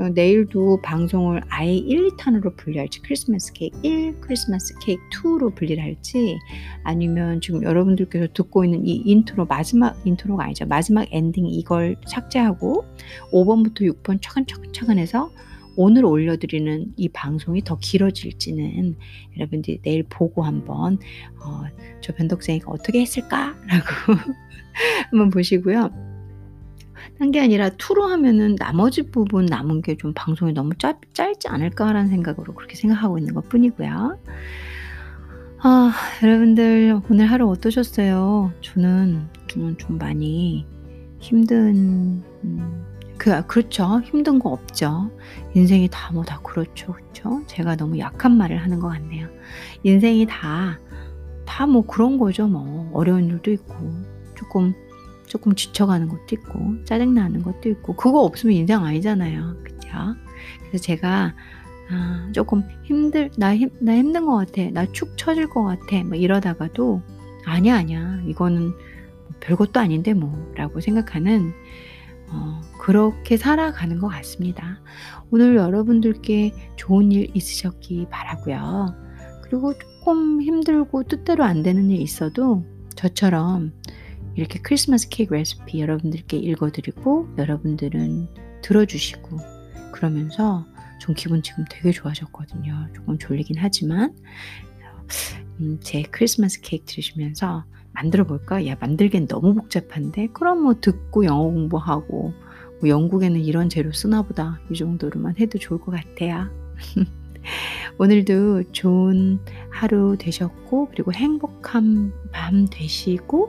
어, 0.00 0.08
내일도 0.08 0.80
방송을 0.80 1.42
아예 1.50 1.74
1, 1.74 2.08
2탄으로 2.16 2.56
분리할지 2.56 3.02
크리스마스 3.02 3.52
케이크 3.52 3.78
1, 3.82 4.18
크리스마스 4.20 4.74
케이크 4.80 5.02
2로 5.10 5.54
분리를 5.54 5.82
할지 5.82 6.38
아니면 6.84 7.42
지금 7.42 7.62
여러분들께서 7.62 8.28
듣고 8.32 8.64
있는 8.64 8.86
이 8.86 8.94
인트로 9.04 9.44
마지막 9.44 10.00
인트로가 10.06 10.44
아니죠. 10.44 10.64
마지막 10.64 11.06
엔딩 11.10 11.46
이걸 11.46 11.96
삭제하고 12.06 12.86
5번부터 13.30 13.82
6번 13.82 14.20
차근차근 14.22 14.98
해서 14.98 15.30
오늘 15.76 16.06
올려드리는 16.06 16.94
이 16.96 17.08
방송이 17.10 17.62
더 17.62 17.76
길어질지는 17.78 18.96
여러분들이 19.36 19.82
내일 19.82 20.02
보고 20.04 20.42
한번 20.42 20.98
어, 21.44 21.64
저 22.00 22.14
변덕생이가 22.14 22.70
어떻게 22.70 23.02
했을까라고 23.02 23.54
한번 25.10 25.28
보시고요. 25.28 26.09
한게 27.18 27.40
아니라 27.40 27.70
투로 27.70 28.04
하면은 28.06 28.56
나머지 28.56 29.02
부분 29.10 29.46
남은 29.46 29.82
게 29.82 29.96
좀 29.96 30.12
방송이 30.14 30.52
너무 30.52 30.70
짧, 30.78 30.98
짧지 31.12 31.48
않을까라는 31.48 32.08
생각으로 32.08 32.54
그렇게 32.54 32.74
생각하고 32.76 33.18
있는 33.18 33.34
것 33.34 33.48
뿐이고요. 33.48 34.18
아, 35.62 35.92
여러분들 36.22 37.00
오늘 37.10 37.26
하루 37.26 37.48
어떠셨어요? 37.50 38.52
저는 38.62 39.28
음, 39.56 39.76
좀 39.78 39.98
많이 39.98 40.66
힘든 41.18 42.22
음, 42.44 42.86
그 43.18 43.46
그렇죠. 43.46 44.00
힘든 44.02 44.38
거 44.38 44.48
없죠. 44.50 45.10
인생이 45.54 45.88
다 45.90 46.12
뭐 46.14 46.24
다 46.24 46.40
그렇죠. 46.42 46.94
그렇죠? 46.94 47.42
제가 47.46 47.76
너무 47.76 47.98
약한 47.98 48.36
말을 48.38 48.56
하는 48.56 48.80
것 48.80 48.88
같네요. 48.88 49.28
인생이 49.82 50.26
다 50.26 50.78
다 51.44 51.66
뭐 51.66 51.84
그런 51.84 52.16
거죠. 52.16 52.46
뭐 52.46 52.88
어려운 52.94 53.24
일도 53.28 53.50
있고 53.50 53.74
조금 54.36 54.72
조금 55.30 55.54
지쳐가는 55.54 56.08
것도 56.08 56.26
있고 56.32 56.84
짜증 56.84 57.14
나는 57.14 57.42
것도 57.42 57.68
있고 57.70 57.94
그거 57.94 58.20
없으면 58.24 58.54
인생 58.56 58.84
아니잖아요. 58.84 59.56
그죠? 59.62 59.88
그래서 60.68 60.82
제가 60.84 61.34
아, 61.92 62.28
조금 62.32 62.62
힘들 62.82 63.30
나, 63.36 63.56
힘, 63.56 63.70
나 63.80 63.96
힘든 63.96 64.26
것 64.26 64.36
같아. 64.36 64.68
나 64.72 64.86
축 64.92 65.16
처질 65.16 65.48
것 65.48 65.62
같아. 65.62 66.02
뭐 66.04 66.16
이러다가도 66.16 67.00
아니야 67.46 67.76
아니야. 67.76 68.20
이거는 68.26 68.62
뭐 68.70 68.74
별것도 69.40 69.78
아닌데 69.80 70.14
뭐라고 70.14 70.80
생각하는 70.80 71.52
어, 72.32 72.60
그렇게 72.80 73.36
살아가는 73.36 73.98
것 73.98 74.08
같습니다. 74.08 74.80
오늘 75.30 75.54
여러분들께 75.56 76.54
좋은 76.76 77.12
일 77.12 77.30
있으셨기 77.34 78.06
바라고요. 78.10 78.94
그리고 79.42 79.74
조금 79.78 80.42
힘들고 80.42 81.04
뜻대로 81.04 81.44
안 81.44 81.62
되는 81.62 81.88
일 81.90 82.00
있어도 82.00 82.64
저처럼 82.96 83.72
이렇게 84.40 84.58
크리스마스 84.58 85.10
케이크 85.10 85.34
레시피 85.34 85.80
여러분들께 85.80 86.38
읽어드리고 86.38 87.34
여러분들은 87.36 88.28
들어주시고 88.62 89.36
그러면서 89.92 90.66
전 90.98 91.14
기분 91.14 91.42
지금 91.42 91.66
되게 91.68 91.92
좋아졌거든요. 91.92 92.88
조금 92.94 93.18
졸리긴 93.18 93.56
하지만 93.58 94.16
음, 95.60 95.78
제 95.82 96.02
크리스마스 96.02 96.62
케이크 96.62 96.86
들으시면서 96.86 97.64
만들어 97.92 98.24
볼까? 98.24 98.66
야, 98.66 98.76
만들기엔 98.80 99.26
너무 99.26 99.54
복잡한데? 99.54 100.28
그럼 100.28 100.62
뭐 100.62 100.74
듣고 100.80 101.26
영어 101.26 101.42
공부하고, 101.42 102.32
뭐 102.80 102.88
영국에는 102.88 103.40
이런 103.40 103.68
재료 103.68 103.92
쓰나 103.92 104.22
보다. 104.22 104.58
이 104.70 104.74
정도로만 104.74 105.34
해도 105.38 105.58
좋을 105.58 105.80
것 105.80 105.92
같아요. 105.92 106.48
오늘도 107.98 108.72
좋은 108.72 109.40
하루 109.70 110.16
되셨고, 110.18 110.88
그리고 110.92 111.12
행복한 111.12 112.12
밤 112.32 112.66
되시고, 112.70 113.48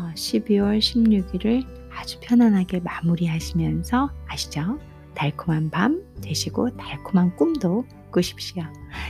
어, 0.00 0.12
12월 0.14 0.78
16일을 0.78 1.66
아주 1.92 2.18
편안하게 2.22 2.80
마무리하시면서 2.80 4.10
아시죠? 4.26 4.78
달콤한 5.14 5.70
밤 5.70 6.02
되시고 6.22 6.76
달콤한 6.76 7.36
꿈도 7.36 7.84
꾸십시오. 8.10 8.62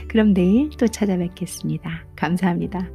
그럼 0.09 0.33
내일 0.33 0.69
또 0.71 0.87
찾아뵙겠습니다. 0.87 2.05
감사합니다. 2.15 2.89